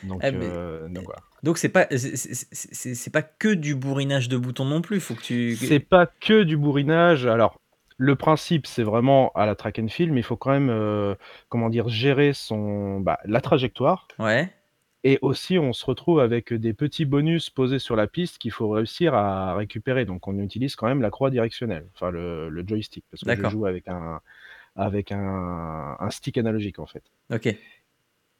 Donc, 0.04 0.20
Eh, 0.24 0.32
mais- 0.32 0.38
euh, 0.42 0.88
donc 0.88 1.04
voilà. 1.04 1.20
Donc 1.42 1.58
c'est 1.58 1.68
pas 1.68 1.87
c'est- 1.90 3.12
pas 3.12 3.22
que 3.22 3.52
du 3.54 3.74
bourrinage 3.74 4.28
de 4.28 4.37
boutons 4.37 4.64
non 4.64 4.80
plus. 4.80 5.00
Faut 5.00 5.14
que 5.14 5.22
tu. 5.22 5.56
C'est 5.56 5.80
pas 5.80 6.06
que 6.06 6.42
du 6.42 6.56
bourrinage. 6.56 7.26
Alors, 7.26 7.61
le 7.98 8.16
principe, 8.16 8.66
c'est 8.66 8.82
vraiment 8.82 9.30
à 9.35 9.46
la 9.46 9.54
track 9.54 9.78
and 9.78 9.88
field, 9.88 10.12
mais 10.12 10.20
il 10.20 10.24
faut 10.24 10.37
quand 10.37 10.50
même, 10.50 10.70
euh, 10.70 11.14
comment 11.48 11.68
dire, 11.68 11.88
gérer 11.88 12.32
son, 12.32 13.00
bah, 13.00 13.18
la 13.24 13.40
trajectoire. 13.40 14.08
Ouais. 14.18 14.52
Et 15.05 15.19
aussi, 15.21 15.59
on 15.59 15.73
se 15.73 15.85
retrouve 15.85 16.21
avec 16.21 16.53
des 16.53 16.75
petits 16.75 17.05
bonus 17.05 17.51
posés 17.51 17.81
sur 17.81 17.97
la 17.97 18.07
piste 18.07 18.38
qu'il 18.38 18.53
faut 18.53 18.69
réussir 18.69 19.15
à 19.15 19.55
récupérer. 19.55 20.05
Donc, 20.05 20.29
on 20.29 20.38
utilise 20.38 20.77
quand 20.77 20.87
même 20.87 21.03
la 21.03 21.11
croix 21.11 21.31
directionnelle, 21.31 21.87
enfin 21.95 22.11
le, 22.11 22.49
le 22.49 22.65
joystick, 22.67 23.05
parce 23.11 23.23
que 23.25 23.43
je 23.45 23.49
joue 23.51 23.67
avec 23.67 23.88
un, 23.88 24.21
avec 24.77 25.11
un, 25.12 25.97
un 25.99 26.11
stick 26.11 26.38
analogique 26.38 26.79
en 26.79 26.87
fait. 26.87 27.03
Ok. 27.33 27.55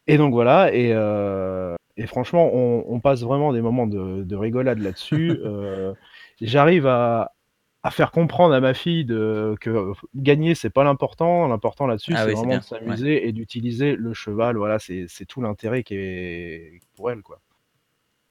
Et 0.07 0.17
donc 0.17 0.33
voilà, 0.33 0.73
et, 0.73 0.91
euh, 0.93 1.75
et 1.97 2.07
franchement, 2.07 2.49
on, 2.53 2.83
on 2.87 2.99
passe 2.99 3.21
vraiment 3.21 3.53
des 3.53 3.61
moments 3.61 3.87
de, 3.87 4.23
de 4.23 4.35
rigolade 4.35 4.79
là-dessus. 4.79 5.37
Euh, 5.43 5.93
J'arrive 6.41 6.87
à, 6.87 7.33
à 7.83 7.91
faire 7.91 8.11
comprendre 8.11 8.53
à 8.53 8.61
ma 8.61 8.73
fille 8.73 9.03
de, 9.05 9.55
que 9.59 9.91
gagner, 10.15 10.55
c'est 10.55 10.69
pas 10.69 10.83
l'important. 10.85 11.47
L'important 11.47 11.85
là-dessus, 11.85 12.13
Ah 12.15 12.23
c'est 12.23 12.29
oui, 12.29 12.35
vraiment 12.35 12.57
de 12.57 12.63
s'amuser 12.63 13.27
et 13.27 13.33
d'utiliser 13.33 13.95
le 13.95 14.13
cheval. 14.13 14.55
Voilà, 14.57 14.79
c'est 14.79 15.05
c'est 15.09 15.25
tout 15.25 15.41
l'intérêt 15.41 15.83
qui 15.83 15.95
est 15.95 16.79
pour 16.95 17.11
elle, 17.11 17.21
quoi. 17.21 17.41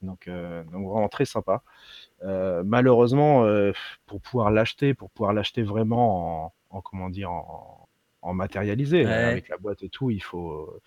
Donc, 0.01 0.27
euh, 0.27 0.63
donc 0.65 0.87
vraiment 0.89 1.07
très 1.07 1.25
sympa. 1.25 1.63
Euh, 2.23 2.63
malheureusement, 2.65 3.45
euh, 3.45 3.71
pour 4.05 4.19
pouvoir 4.21 4.51
l'acheter, 4.51 4.93
pour 4.93 5.09
pouvoir 5.11 5.33
l'acheter 5.33 5.61
vraiment 5.61 6.45
en, 6.47 6.53
en, 6.71 6.81
comment 6.81 7.09
dire, 7.09 7.31
en, 7.31 7.87
en 8.21 8.33
matérialisé, 8.33 9.05
Ouais. 9.05 9.11
avec 9.13 9.49
la 9.49 9.57
boîte 9.57 9.83
et 9.83 9.89
tout, 9.89 10.09
il 10.09 10.21
faut 10.21 10.77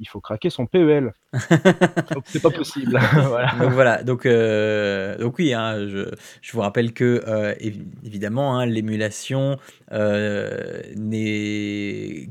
il 0.00 0.08
faut 0.08 0.20
craquer 0.20 0.50
son 0.50 0.66
PEL. 0.66 1.12
C'est 2.24 2.42
pas 2.42 2.50
possible. 2.50 2.98
voilà. 3.12 3.52
Donc 3.60 3.70
voilà, 3.72 4.02
donc, 4.02 4.26
euh, 4.26 5.16
donc 5.18 5.38
oui, 5.38 5.52
hein, 5.54 5.86
je, 5.88 6.10
je 6.40 6.52
vous 6.52 6.60
rappelle 6.60 6.92
que 6.92 7.22
euh, 7.28 7.54
évi- 7.60 7.86
évidemment 8.04 8.58
hein, 8.58 8.66
l'émulation 8.66 9.58
euh, 9.92 10.80
n'est 10.96 12.30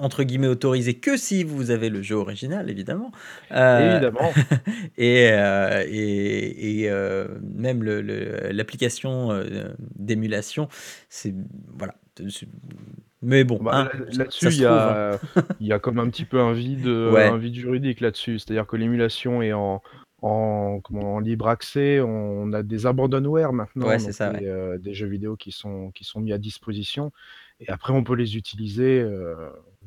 entre 0.00 0.22
guillemets 0.24 0.46
autorisée 0.48 0.94
que 0.94 1.16
si 1.16 1.44
vous 1.44 1.70
avez 1.70 1.88
le 1.88 2.02
jeu 2.02 2.16
original, 2.16 2.68
évidemment. 2.70 3.12
Euh, 3.52 3.92
Évidemment. 3.92 4.30
et, 4.98 5.28
euh, 5.32 5.84
et, 5.88 6.80
et, 6.82 6.90
euh, 6.90 7.26
même 7.54 7.82
le- 7.82 8.00
le- 8.02 8.50
l'application 8.52 9.30
euh, 9.32 9.68
d'émulation, 9.96 10.68
c'est 11.08 11.34
voilà. 11.78 11.94
Mais 13.22 13.44
bon, 13.44 13.58
Bah, 13.62 13.90
hein, 13.92 13.98
là-dessus, 14.12 14.46
il 14.48 14.60
y 14.60 14.66
hein. 14.66 14.70
a, 14.72 15.18
il 15.60 15.66
y 15.66 15.72
a 15.72 15.78
comme 15.78 15.98
un 15.98 16.08
petit 16.08 16.24
peu 16.24 16.40
un 16.40 16.52
vide, 16.52 16.86
Ouais. 16.86 17.24
un 17.26 17.36
vide 17.36 17.54
juridique 17.54 18.00
là-dessus. 18.00 18.38
C'est-à-dire 18.38 18.66
que 18.66 18.76
l'émulation 18.76 19.42
est 19.42 19.52
en, 19.52 19.82
en, 20.22 20.80
comment, 20.82 21.14
en 21.16 21.18
libre 21.20 21.48
accès. 21.48 22.00
On 22.00 22.52
a 22.52 22.62
des 22.62 22.86
abandonware 22.86 23.52
maintenant, 23.52 23.86
Ouais, 23.86 23.98
donc 23.98 24.12
ça, 24.12 24.30
des, 24.32 24.44
ouais. 24.46 24.50
euh, 24.50 24.78
des 24.78 24.94
jeux 24.94 25.08
vidéo 25.08 25.36
qui 25.36 25.50
sont, 25.52 25.90
qui 25.92 26.04
sont 26.04 26.20
mis 26.20 26.32
à 26.32 26.38
disposition. 26.38 27.12
Et 27.60 27.68
après, 27.70 27.92
on 27.92 28.04
peut 28.04 28.14
les 28.14 28.36
utiliser. 28.36 29.00
euh, 29.00 29.34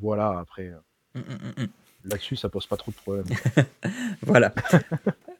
voilà, 0.02 0.38
après, 0.40 0.66
euh, 0.68 0.76
Mm, 1.14 1.20
mm, 1.20 1.22
mm, 1.58 1.62
mm. 1.64 1.68
là-dessus, 2.04 2.36
ça 2.36 2.48
pose 2.48 2.66
pas 2.66 2.76
trop 2.78 2.90
de 2.90 2.96
problèmes. 2.96 3.24
Voilà. 4.22 4.52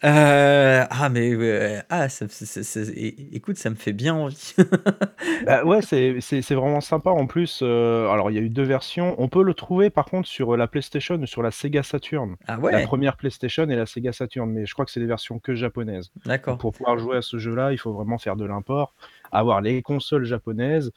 Euh, 0.05 0.85
ah, 0.91 1.09
mais 1.11 1.33
euh, 1.33 1.81
ah, 1.89 2.09
ça- 2.09 2.27
ça- 2.29 2.45
ça- 2.45 2.65
ça- 2.65 2.81
é- 2.93 3.15
écoute, 3.37 3.57
ça 3.57 3.71
me 3.71 3.77
fait 3.77 3.93
bien 3.93 4.15
envie. 4.17 4.53
Bah 5.47 5.65
ouais, 5.65 5.79
c'est 5.81 6.55
vraiment 6.55 6.81
sympa 6.81 7.11
en 7.11 7.29
plus. 7.29 7.61
euh, 7.63 8.09
alors, 8.09 8.29
il 8.33 8.35
y 8.35 8.39
a 8.39 8.43
eu 8.43 8.49
deux 8.49 8.65
versions. 8.65 9.15
On 9.19 9.29
peut 9.29 9.45
le 9.45 9.55
trouver 9.55 9.91
par 9.91 10.07
contre 10.07 10.27
sur 10.27 10.57
la 10.57 10.67
PlayStation 10.67 11.15
ou 11.15 11.27
sur 11.27 11.41
la 11.45 11.53
Sega 11.53 11.85
Saturn. 11.85 12.35
Ah 12.49 12.59
La 12.61 12.81
première 12.81 13.17
PlayStation 13.17 13.63
et 13.71 13.77
la 13.77 13.87
Sega 13.87 14.13
Saturn, 14.13 14.51
mais 14.51 14.67
je 14.67 14.73
crois 14.73 14.85
que 14.85 14.91
c'est 14.91 14.99
des 14.99 15.07
versions 15.07 15.39
que 15.39 15.55
japonaises. 15.55 16.11
D'accord. 16.27 16.59
pour 16.59 16.73
pouvoir 16.73 16.99
jouer 16.99 17.19
à 17.19 17.23
ce 17.23 17.39
jeu-là, 17.39 17.71
il 17.71 17.79
faut 17.79 17.93
vraiment 17.93 18.19
faire 18.19 18.35
de 18.35 18.45
l'import, 18.45 18.95
avoir 19.31 19.61
les 19.61 19.83
consoles 19.83 20.25
japonaises 20.25 20.91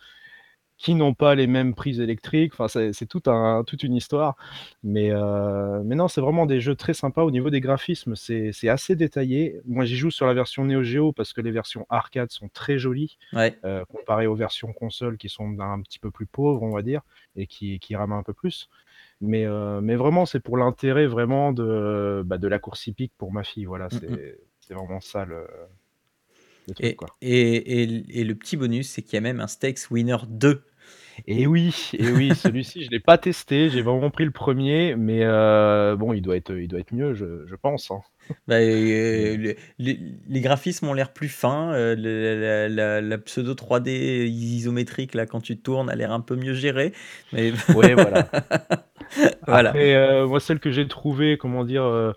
qui 0.78 0.94
n'ont 0.96 1.14
pas 1.14 1.36
les 1.36 1.48
mêmes 1.48 1.74
prises 1.74 2.00
électriques. 2.02 2.54
Enfin, 2.54 2.68
c'est 2.68 2.92
c'est 2.94 3.06
tout 3.06 3.24
un, 3.28 3.64
toute 3.66 3.84
une 3.84 3.96
histoire. 3.96 4.36
Mais, 4.84 5.10
euh, 5.12 5.82
mais 5.86 5.96
non, 5.96 6.08
c'est 6.08 6.22
vraiment 6.22 6.46
des 6.46 6.60
jeux 6.62 6.76
très 6.76 6.94
sympas. 6.94 7.24
Au 7.24 7.32
niveau 7.32 7.50
des 7.50 7.62
graphismes, 7.62 8.16
c'est 8.16 8.52
assez 8.70 8.96
détaillé. 8.96 9.62
Moi, 9.66 9.86
j'y 9.86 9.96
joue 9.96 10.12
sur 10.12 10.26
la 10.28 10.34
version 10.34 10.66
Neo 10.66 10.84
Geo 10.84 11.14
parce 11.14 11.34
que 11.34 11.42
les 11.42 11.52
versions 11.52 11.86
arcade 11.90 12.32
sont 12.32 12.50
très 12.50 12.78
jolies 12.78 13.18
Ouais. 13.34 13.58
euh, 13.66 13.86
comparé 13.86 14.28
aux 14.28 14.36
versions 14.36 14.74
console 14.74 15.18
qui 15.18 15.30
sont 15.30 15.60
un 15.60 15.82
petit 15.82 16.00
peu 16.00 16.12
plus 16.12 16.26
pauvres, 16.26 16.62
on 16.64 16.72
va 16.72 16.82
dire, 16.82 17.02
et 17.36 17.48
qui, 17.48 17.80
qui 17.80 17.96
rament 17.96 18.14
un 18.14 18.24
peu 18.24 18.34
plus. 18.34 18.70
Mais, 19.22 19.46
euh, 19.46 19.80
mais 19.82 19.96
vraiment, 19.96 20.26
c'est 20.26 20.42
pour 20.42 20.58
l'intérêt 20.58 21.08
vraiment 21.08 21.54
de, 21.54 22.22
bah, 22.26 22.38
de 22.38 22.48
la 22.50 22.60
course 22.60 22.86
hippique 22.88 23.14
pour 23.18 23.32
ma 23.32 23.44
fille. 23.44 23.66
Voilà, 23.66 23.86
Mm, 23.92 23.96
mm. 23.96 24.00
c'est 24.00 24.40
c'est 24.60 24.74
vraiment 24.74 25.00
ça 25.00 25.26
le, 25.26 25.46
Et, 26.80 26.98
et, 27.22 27.82
et, 27.84 28.20
et 28.22 28.24
le 28.24 28.36
petit 28.36 28.58
bonus, 28.58 28.90
c'est 28.90 29.02
qu'il 29.02 29.14
y 29.16 29.18
a 29.18 29.22
même 29.22 29.40
un 29.40 29.48
Stakes 29.48 29.90
Winner 29.92 30.18
2. 30.28 30.64
Et 31.28 31.48
oui, 31.48 31.92
et 31.94 32.12
oui, 32.12 32.36
celui-ci, 32.36 32.84
je 32.84 32.90
l'ai 32.92 33.00
pas 33.00 33.18
testé, 33.18 33.70
j'ai 33.70 33.82
vraiment 33.82 34.10
pris 34.12 34.26
le 34.26 34.32
premier, 34.32 34.96
mais 34.96 35.24
euh, 35.24 35.96
bon, 35.96 36.14
il 36.14 36.22
doit 36.22 36.36
être, 36.36 36.52
il 36.52 36.68
doit 36.68 36.80
être 36.80 36.94
mieux, 36.94 37.14
je, 37.14 37.46
je 37.48 37.56
pense. 37.56 37.90
hein. 37.92 38.02
Bah, 38.48 38.56
euh, 38.56 39.38
le- 39.38 39.56
les, 39.78 40.00
les 40.28 40.42
graphismes 40.42 40.88
ont 40.88 40.94
l'air 40.94 41.14
plus 41.14 41.30
fins. 41.30 41.74
euh, 41.74 41.96
la, 41.96 42.70
la- 42.70 43.02
la 43.02 43.18
pseudo 43.20 43.54
3D 43.54 44.26
isométrique, 44.28 45.14
là, 45.14 45.26
quand 45.26 45.42
tu 45.42 45.58
tournes, 45.58 45.90
a 45.90 45.96
l'air 45.96 46.12
un 46.12 46.22
peu 46.22 46.36
mieux 46.36 46.54
gérée. 46.54 46.94
Mais 47.34 47.54
Ouais, 47.74 47.94
voilà. 47.94 48.30
voilà. 49.48 49.72
Après, 49.72 50.26
moi, 50.26 50.40
celle 50.40 50.60
que 50.60 50.72
j'ai 50.72 50.88
trouvée, 50.88 51.38
comment 51.38 51.64
dire, 51.64 52.14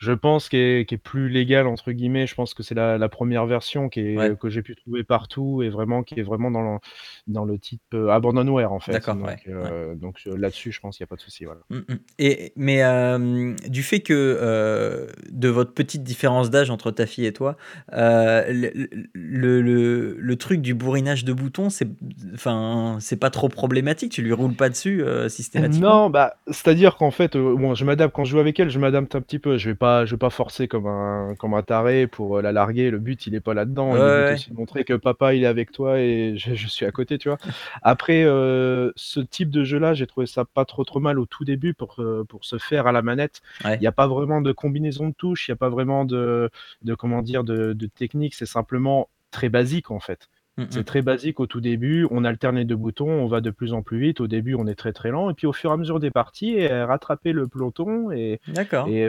je 0.00 0.12
pense 0.12 0.48
qu'elle 0.48 0.60
est, 0.80 0.84
qui 0.86 0.94
est 0.96 0.98
plus 0.98 1.28
légale 1.28 1.66
entre 1.68 1.92
guillemets. 1.92 2.26
Je 2.26 2.34
pense 2.34 2.54
que 2.54 2.62
c'est 2.62 2.74
la, 2.74 2.98
la 2.98 3.08
première 3.08 3.46
version 3.46 3.88
qui 3.88 4.00
est, 4.00 4.16
Ouais. 4.16 4.34
que 4.40 4.48
j'ai 4.50 4.62
pu 4.62 4.74
trouver 4.74 5.04
partout 5.04 5.62
et 5.62 5.68
vraiment 5.68 6.02
qui 6.02 6.18
est 6.18 6.22
vraiment 6.22 6.50
dans 6.50 6.62
le, 6.62 6.78
dans 7.26 7.44
le 7.44 7.58
type 7.58 7.82
euh, 7.94 8.08
abandonware 8.08 8.72
en 8.72 8.80
fait. 8.80 8.92
D'accord, 8.92 9.14
Donc, 9.14 9.26
ouais, 9.26 9.36
euh, 9.48 9.94
donc 9.94 10.16
euh, 10.26 10.36
là-dessus, 10.36 10.72
je 10.72 10.80
pense 10.80 10.96
qu'il 10.96 11.04
n'y 11.04 11.08
a 11.08 11.10
pas 11.10 11.16
de 11.16 11.20
souci. 11.20 11.44
Voilà. 11.44 11.60
Mm, 11.70 11.76
mm. 11.76 11.98
Et, 12.18 12.52
mais 12.56 12.82
euh, 12.82 13.54
du 13.68 13.82
fait 13.82 14.00
que 14.00 15.06
de 15.30 15.48
votre 15.48 15.74
petite 15.74 16.02
différence 16.02 16.50
d'âge 16.50 16.70
entre 16.70 16.90
ta 16.90 17.06
fille 17.06 17.26
et 17.26 17.32
toi, 17.32 17.56
le, 17.92 18.70
le, 19.12 19.60
le- 19.60 20.16
le 20.18 20.36
truc 20.36 20.62
du 20.62 20.74
bourrinage 20.74 21.24
de 21.24 21.32
boutons, 21.32 21.68
c'est 21.70 21.88
enfin, 22.34 22.96
c'est 23.00 23.16
pas 23.18 23.30
trop 23.30 23.48
problématique? 23.48 24.12
Tu 24.12 24.22
lui 24.22 24.32
roules 24.32 24.54
pas 24.54 24.68
dessus 24.70 25.04
systématiquement. 25.28 26.04
Non, 26.04 26.10
bah, 26.10 26.36
c'est-à-dire 26.46 26.96
qu'en 26.96 27.10
fait, 27.10 27.36
bon, 27.36 27.74
je 27.74 27.84
m'adapte 27.84 28.14
quand 28.14 28.24
je 28.24 28.30
joue 28.30 28.38
avec 28.38 28.58
elle, 28.58 28.70
je 28.70 28.78
m'adapte 28.78 29.14
un 29.14 29.20
petit 29.20 29.38
peu. 29.38 29.58
Je 29.58 29.70
vais 29.70 29.74
pas, 29.74 29.89
je 30.04 30.10
vais 30.10 30.18
pas 30.18 30.30
forcer 30.30 30.68
comme 30.68 30.86
un, 30.86 31.34
comme 31.38 31.54
un 31.54 31.62
taré 31.62 32.06
pour 32.06 32.38
euh, 32.38 32.42
la 32.42 32.52
larguer. 32.52 32.90
Le 32.90 32.98
but, 32.98 33.26
il 33.26 33.34
est 33.34 33.40
pas 33.40 33.54
là-dedans. 33.54 33.92
Ouais, 33.92 33.98
but 33.98 34.04
ouais. 34.04 34.32
aussi 34.34 34.50
de 34.50 34.56
montrer 34.56 34.84
que 34.84 34.94
papa, 34.94 35.34
il 35.34 35.44
est 35.44 35.46
avec 35.46 35.72
toi 35.72 35.98
et 35.98 36.36
je, 36.36 36.54
je 36.54 36.66
suis 36.66 36.86
à 36.86 36.90
côté, 36.90 37.18
tu 37.18 37.28
vois. 37.28 37.38
Après, 37.82 38.24
euh, 38.24 38.90
ce 38.96 39.20
type 39.20 39.50
de 39.50 39.64
jeu-là, 39.64 39.94
j'ai 39.94 40.06
trouvé 40.06 40.26
ça 40.26 40.44
pas 40.44 40.64
trop 40.64 40.84
trop 40.84 41.00
mal 41.00 41.18
au 41.18 41.26
tout 41.26 41.44
début 41.44 41.74
pour, 41.74 41.96
euh, 41.98 42.24
pour 42.24 42.44
se 42.44 42.58
faire 42.58 42.86
à 42.86 42.92
la 42.92 43.02
manette. 43.02 43.42
Ouais. 43.64 43.76
Il 43.76 43.80
n'y 43.80 43.86
a 43.86 43.92
pas 43.92 44.06
vraiment 44.06 44.40
de 44.40 44.52
combinaison 44.52 45.08
de 45.08 45.14
touches, 45.14 45.48
il 45.48 45.50
n'y 45.50 45.54
a 45.54 45.56
pas 45.56 45.70
vraiment 45.70 46.04
de, 46.04 46.50
de 46.82 46.94
comment 46.94 47.22
dire, 47.22 47.44
de, 47.44 47.72
de 47.72 47.86
technique. 47.86 48.34
C'est 48.34 48.46
simplement 48.46 49.08
très 49.30 49.48
basique 49.48 49.90
en 49.90 50.00
fait. 50.00 50.28
Mm, 50.60 50.66
C'est 50.70 50.80
mm. 50.80 50.84
très 50.84 51.02
basique 51.02 51.40
au 51.40 51.46
tout 51.46 51.60
début, 51.60 52.06
on 52.10 52.24
alterne 52.24 52.56
les 52.56 52.64
deux 52.64 52.76
boutons, 52.76 53.08
on 53.08 53.26
va 53.26 53.40
de 53.40 53.50
plus 53.50 53.72
en 53.72 53.82
plus 53.82 53.98
vite. 53.98 54.20
Au 54.20 54.26
début, 54.26 54.54
on 54.54 54.66
est 54.66 54.74
très 54.74 54.92
très 54.92 55.10
lent, 55.10 55.30
et 55.30 55.34
puis 55.34 55.46
au 55.46 55.52
fur 55.52 55.70
et 55.70 55.74
à 55.74 55.76
mesure 55.76 56.00
des 56.00 56.10
parties, 56.10 56.66
euh, 56.66 56.86
rattraper 56.86 57.32
le 57.32 57.46
peloton. 57.48 58.10
Et, 58.10 58.40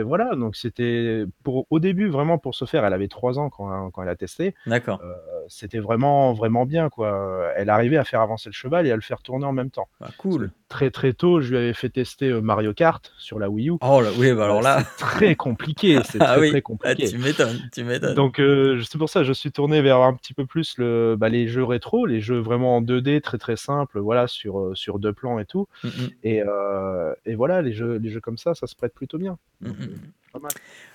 voilà, 0.02 0.34
donc 0.34 0.56
c'était 0.56 1.24
pour 1.44 1.66
au 1.70 1.78
début 1.78 2.08
vraiment 2.08 2.38
pour 2.38 2.54
se 2.54 2.64
faire. 2.64 2.84
Elle 2.84 2.92
avait 2.92 3.08
trois 3.08 3.38
ans 3.38 3.50
quand, 3.50 3.90
quand 3.90 4.02
elle 4.02 4.08
a 4.08 4.16
testé. 4.16 4.54
d'accord. 4.66 5.00
Euh, 5.04 5.31
c'était 5.48 5.78
vraiment 5.78 6.32
vraiment 6.32 6.66
bien 6.66 6.88
quoi. 6.88 7.50
Elle 7.56 7.70
arrivait 7.70 7.96
à 7.96 8.04
faire 8.04 8.20
avancer 8.20 8.48
le 8.48 8.54
cheval 8.54 8.86
et 8.86 8.90
à 8.92 8.94
le 8.96 9.02
faire 9.02 9.22
tourner 9.22 9.44
en 9.46 9.52
même 9.52 9.70
temps. 9.70 9.88
Bah, 10.00 10.10
cool. 10.18 10.50
très 10.68 10.90
très 10.90 11.12
tôt, 11.12 11.40
je 11.40 11.50
lui 11.50 11.56
avais 11.58 11.72
fait 11.74 11.88
tester 11.90 12.28
euh, 12.30 12.40
Mario 12.40 12.72
Kart 12.74 13.12
sur 13.18 13.38
la 13.38 13.48
Wii 13.50 13.70
U. 13.70 13.74
Oh 13.80 14.00
là, 14.00 14.10
oui, 14.18 14.32
bah 14.32 14.44
alors 14.44 14.62
là, 14.62 14.82
très 14.98 15.34
compliqué, 15.34 15.98
c'est 16.04 16.20
ah 16.20 16.32
très 16.34 16.40
oui, 16.40 16.48
très 16.50 16.58
ah, 16.58 16.62
compliqué. 16.62 17.08
tu 17.08 17.18
m'étonnes, 17.18 17.58
tu 17.72 17.84
m'étonnes. 17.84 18.14
Donc 18.14 18.40
euh, 18.40 18.80
c'est 18.82 18.98
pour 18.98 19.08
ça 19.10 19.20
que 19.20 19.26
je 19.26 19.32
suis 19.32 19.52
tourné 19.52 19.82
vers 19.82 19.98
un 19.98 20.14
petit 20.14 20.34
peu 20.34 20.46
plus 20.46 20.76
le, 20.78 21.16
bah, 21.18 21.28
les 21.28 21.48
jeux 21.48 21.64
rétro, 21.64 22.06
les 22.06 22.20
jeux 22.20 22.38
vraiment 22.38 22.76
en 22.76 22.82
2D 22.82 23.20
très 23.20 23.38
très 23.38 23.56
simples, 23.56 23.98
voilà 24.00 24.26
sur 24.26 24.58
euh, 24.60 24.74
sur 24.74 24.98
deux 24.98 25.12
plans 25.12 25.38
et 25.38 25.44
tout. 25.44 25.68
Mm, 25.84 25.88
mm, 25.88 26.10
Et, 26.24 26.42
euh, 26.46 27.14
et 27.26 27.34
voilà 27.34 27.62
les 27.62 27.72
jeux 27.72 27.96
les 27.96 28.10
jeux 28.10 28.20
comme 28.20 28.38
ça, 28.38 28.54
ça 28.54 28.66
se 28.66 28.74
prête 28.76 28.94
plutôt 28.94 29.18
bien. 29.18 29.38
mm, 29.60 29.68
Donc, 29.68 29.76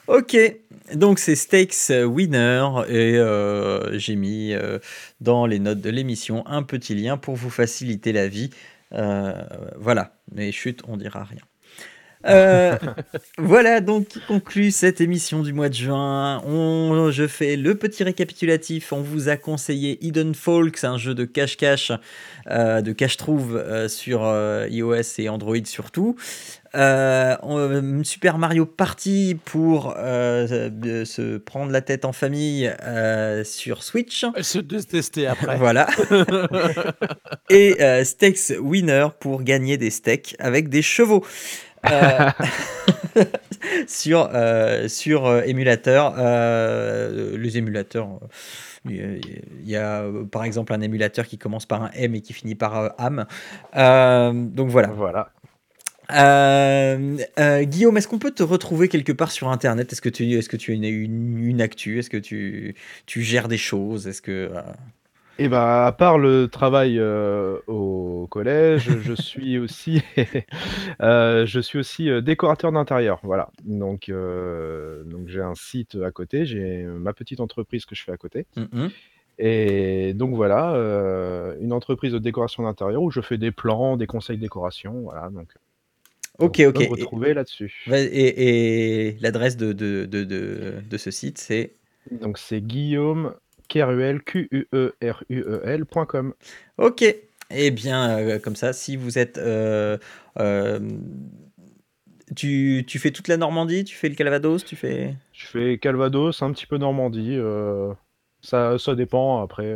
Ok, 0.07 0.37
donc 0.93 1.19
c'est 1.19 1.35
Stakes 1.35 1.89
Winner 1.89 2.65
et 2.87 3.17
euh, 3.17 3.99
j'ai 3.99 4.15
mis 4.15 4.53
euh, 4.53 4.79
dans 5.19 5.45
les 5.45 5.59
notes 5.59 5.81
de 5.81 5.89
l'émission 5.89 6.47
un 6.47 6.63
petit 6.63 6.95
lien 6.95 7.17
pour 7.17 7.35
vous 7.35 7.49
faciliter 7.49 8.13
la 8.13 8.29
vie. 8.29 8.49
Euh, 8.93 9.33
voilà, 9.77 10.13
mais 10.31 10.51
chut, 10.53 10.81
on 10.87 10.95
dira 10.95 11.25
rien. 11.25 11.41
Euh, 12.25 12.77
voilà 13.37 13.79
donc 13.79 14.07
qui 14.07 14.19
conclut 14.21 14.71
cette 14.71 15.01
émission 15.01 15.43
du 15.43 15.53
mois 15.53 15.69
de 15.69 15.75
juin. 15.75 16.41
On, 16.45 17.11
je 17.11 17.27
fais 17.27 17.55
le 17.55 17.75
petit 17.75 18.03
récapitulatif. 18.03 18.91
On 18.91 19.01
vous 19.01 19.29
a 19.29 19.37
conseillé 19.37 19.97
Hidden 20.05 20.33
Folks, 20.33 20.83
un 20.83 20.97
jeu 20.97 21.13
de 21.13 21.25
cache-cache, 21.25 21.91
euh, 22.49 22.81
de 22.81 22.91
cache-trouve 22.91 23.55
euh, 23.55 23.87
sur 23.87 24.21
iOS 24.69 25.19
et 25.19 25.29
Android 25.29 25.55
surtout. 25.65 26.15
Euh, 26.75 28.03
Super 28.03 28.37
Mario 28.37 28.65
Party 28.65 29.37
pour 29.45 29.95
euh, 29.97 30.69
de 30.69 31.05
se 31.05 31.37
prendre 31.37 31.71
la 31.71 31.81
tête 31.81 32.05
en 32.05 32.11
famille 32.13 32.71
euh, 32.83 33.43
sur 33.43 33.83
Switch. 33.83 34.25
Se 34.41 34.59
détester 34.59 35.27
après. 35.27 35.57
Voilà. 35.67 35.87
Et 37.49 37.77
Steaks 38.03 38.53
Winner 38.59 39.07
pour 39.19 39.43
gagner 39.43 39.77
des 39.77 39.89
steaks 39.89 40.35
avec 40.39 40.69
des 40.69 40.81
chevaux. 40.81 41.25
Euh, 41.85 42.29
sur 43.87 44.29
euh, 44.33 44.87
sur 44.87 45.25
euh, 45.25 45.41
émulateur, 45.45 46.15
euh, 46.17 47.37
les 47.37 47.57
émulateurs. 47.57 48.19
Il 48.85 49.19
y 49.65 49.75
a 49.75 50.05
par 50.31 50.45
exemple 50.45 50.73
un 50.73 50.79
émulateur 50.79 51.27
qui 51.27 51.37
commence 51.37 51.65
par 51.65 51.83
un 51.83 51.91
M 51.93 52.15
et 52.15 52.21
qui 52.21 52.33
finit 52.33 52.55
par 52.55 52.93
AM. 52.97 53.25
Donc 54.55 54.69
voilà. 54.69 54.87
Voilà. 54.87 55.31
Euh, 56.13 57.17
euh, 57.39 57.63
Guillaume, 57.63 57.97
est-ce 57.97 58.07
qu'on 58.07 58.19
peut 58.19 58.31
te 58.31 58.43
retrouver 58.43 58.87
quelque 58.87 59.11
part 59.11 59.31
sur 59.31 59.49
Internet? 59.49 59.91
Est-ce 59.91 60.01
que 60.01 60.09
tu, 60.09 60.31
est-ce 60.33 60.49
que 60.49 60.57
tu 60.57 60.71
as 60.71 60.75
une, 60.75 60.85
une, 60.85 61.37
une 61.45 61.61
actu? 61.61 61.99
Est-ce 61.99 62.09
que 62.09 62.17
tu, 62.17 62.75
tu 63.05 63.21
gères 63.23 63.47
des 63.47 63.57
choses? 63.57 64.07
Est-ce 64.07 64.21
que 64.21 64.31
euh, 64.31 64.61
Et 65.39 65.49
ben, 65.49 65.61
à 65.85 65.91
part 65.91 66.17
le 66.17 66.47
travail 66.47 66.97
euh, 66.99 67.59
au 67.67 68.27
collège, 68.29 68.89
je 69.01 69.13
suis 69.21 69.57
aussi, 69.59 70.01
euh, 71.01 71.45
je 71.45 71.59
suis 71.59 71.77
aussi 71.79 72.09
euh, 72.09 72.21
décorateur 72.21 72.71
d'intérieur. 72.71 73.19
Voilà. 73.23 73.49
Donc, 73.63 74.09
euh, 74.09 75.03
donc 75.03 75.27
j'ai 75.27 75.41
un 75.41 75.55
site 75.55 75.95
à 76.03 76.11
côté, 76.11 76.45
j'ai 76.45 76.83
ma 76.83 77.13
petite 77.13 77.39
entreprise 77.39 77.85
que 77.85 77.95
je 77.95 78.03
fais 78.03 78.11
à 78.11 78.17
côté. 78.17 78.45
mhm. 78.55 78.89
Et 79.39 80.13
donc 80.15 80.33
voilà, 80.33 80.73
euh, 80.73 81.55
une 81.61 81.71
entreprise 81.71 82.11
de 82.11 82.17
décoration 82.17 82.63
d'intérieur 82.63 83.03
où 83.03 83.11
je 83.11 83.21
fais 83.21 83.37
des 83.37 83.51
plans, 83.51 83.95
des 83.95 84.07
conseils 84.07 84.39
décoration. 84.39 85.01
Voilà. 85.01 85.29
Donc, 85.29 85.49
Ok, 86.39 86.59
Et- 86.59 86.65
retrouver 86.67 87.33
là-dessus. 87.33 87.83
Et, 87.91 89.07
et 89.09 89.17
l'adresse 89.21 89.57
de, 89.57 89.73
de, 89.73 90.05
de, 90.05 90.23
de, 90.23 90.73
de 90.87 90.97
ce 90.97 91.11
site, 91.11 91.37
c'est? 91.37 91.73
Donc 92.11 92.37
c'est 92.37 92.61
Guillaume 92.61 93.33
Keruel, 93.67 94.21
Q-U-E-R-U-E-L.com. 94.23 96.33
Ok. 96.77 97.03
Eh 97.49 97.71
bien, 97.71 98.19
euh, 98.19 98.39
comme 98.39 98.55
ça, 98.55 98.73
si 98.73 98.97
vous 98.97 99.17
êtes. 99.17 99.37
euh, 99.37 99.97
euh, 100.39 100.79
tu, 102.35 102.83
tu 102.85 102.99
fais 102.99 103.11
toute 103.11 103.29
la 103.29 103.37
Normandie 103.37 103.85
Tu 103.85 103.95
fais 103.95 104.09
le 104.09 104.15
Calvados 104.15 104.65
Tu 104.65 104.75
fais. 104.75 105.15
Je 105.31 105.47
fais 105.47 105.77
Calvados, 105.77 106.41
un 106.41 106.51
petit 106.51 106.65
peu 106.65 106.77
Normandie. 106.77 107.37
ça, 108.41 108.77
ça 108.77 108.95
dépend 108.95 109.41
après 109.41 109.73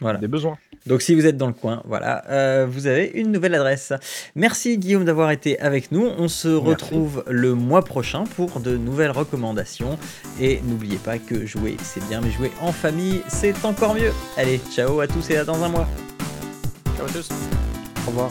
Voilà. 0.00 0.18
des 0.18 0.28
besoins. 0.28 0.56
Donc, 0.86 1.02
si 1.02 1.14
vous 1.14 1.26
êtes 1.26 1.36
dans 1.36 1.46
le 1.46 1.52
coin, 1.52 1.82
voilà, 1.84 2.24
euh, 2.30 2.66
vous 2.68 2.86
avez 2.86 3.10
une 3.14 3.32
nouvelle 3.32 3.54
adresse. 3.54 3.92
Merci 4.34 4.78
Guillaume 4.78 5.04
d'avoir 5.04 5.30
été 5.30 5.60
avec 5.60 5.92
nous. 5.92 6.06
On 6.18 6.28
se 6.28 6.48
retrouve 6.48 7.22
le 7.28 7.54
mois 7.54 7.84
prochain 7.84 8.24
pour 8.24 8.60
de 8.60 8.76
nouvelles 8.76 9.10
recommandations. 9.10 9.98
Et 10.40 10.60
n'oubliez 10.64 10.96
pas 10.98 11.18
que 11.18 11.44
jouer, 11.44 11.76
c'est 11.82 12.06
bien, 12.08 12.20
mais 12.20 12.30
jouer 12.30 12.50
en 12.60 12.72
famille, 12.72 13.20
c'est 13.28 13.64
encore 13.64 13.94
mieux. 13.94 14.12
Allez, 14.36 14.60
ciao 14.74 15.00
à 15.00 15.06
tous 15.06 15.28
et 15.30 15.36
à 15.36 15.44
dans 15.44 15.62
un 15.62 15.68
mois. 15.68 15.88
Ciao 16.96 17.06
à 17.06 17.10
tous. 17.10 17.28
Au 18.06 18.10
revoir. 18.10 18.30